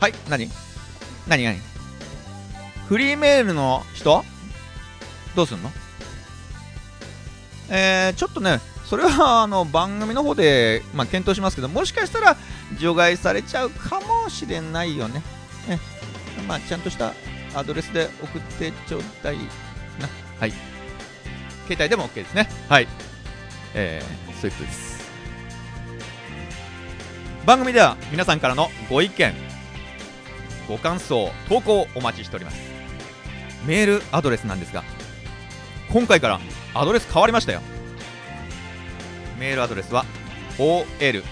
[0.00, 0.48] はい何？
[1.28, 1.44] 何？
[1.44, 1.58] 何？
[2.88, 4.24] フリーメールの人？
[5.34, 5.70] どうすんの？
[7.70, 12.36] えー、ちょっとねそれはあの番組の方で、まあ、検討しますけどもしかしたら
[12.78, 15.22] 除外されちゃうかもしれないよね。
[15.68, 15.80] ね
[16.46, 17.14] まあちゃんとした
[17.54, 19.42] アドレスで送ってちょうだいな。
[20.38, 20.52] はい。
[21.66, 22.48] 携帯でも OK ですね。
[22.68, 22.88] はい。
[23.74, 24.94] えー、そういうことです。
[27.46, 29.34] 番組では皆さんからのご意見
[30.68, 32.58] ご感想投稿をお待ちしております。
[33.66, 34.82] メールアドレスなんですが
[35.94, 36.40] 今回から
[36.74, 37.60] アドレス変わりましたよ。
[39.38, 40.04] メールアドレスは
[40.58, 41.22] olnl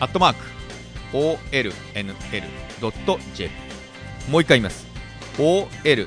[0.00, 0.44] アットマーク
[1.16, 2.10] olnl.jp
[4.30, 4.86] もう一回言います。
[5.38, 6.06] olnl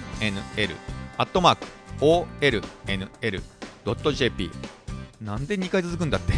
[1.17, 1.65] アットマーク
[4.05, 4.51] olnl.jp
[5.19, 6.33] なんで2回続くんだって。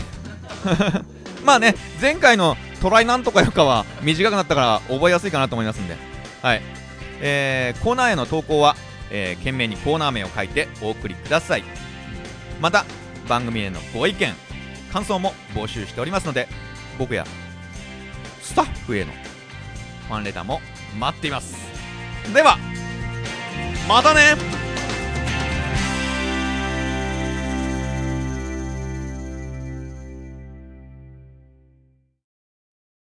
[1.44, 5.98] まあね前回のトライなんとかよかは短くなったから覚えやすいかなと思いますんで。
[6.42, 6.62] はい。
[7.20, 8.78] えーコーナーへの投稿は、
[9.12, 11.64] えー懸命にコーナー名を書いてお送りください。
[12.62, 12.86] また
[13.28, 14.34] 番組へのご意見
[14.92, 16.48] 感想も募集しておりますので
[16.98, 17.26] 僕や
[18.42, 19.12] スタッフへの
[20.08, 20.62] ファンレターも
[21.00, 21.56] 待っています。
[22.34, 22.58] では
[23.88, 24.69] またね。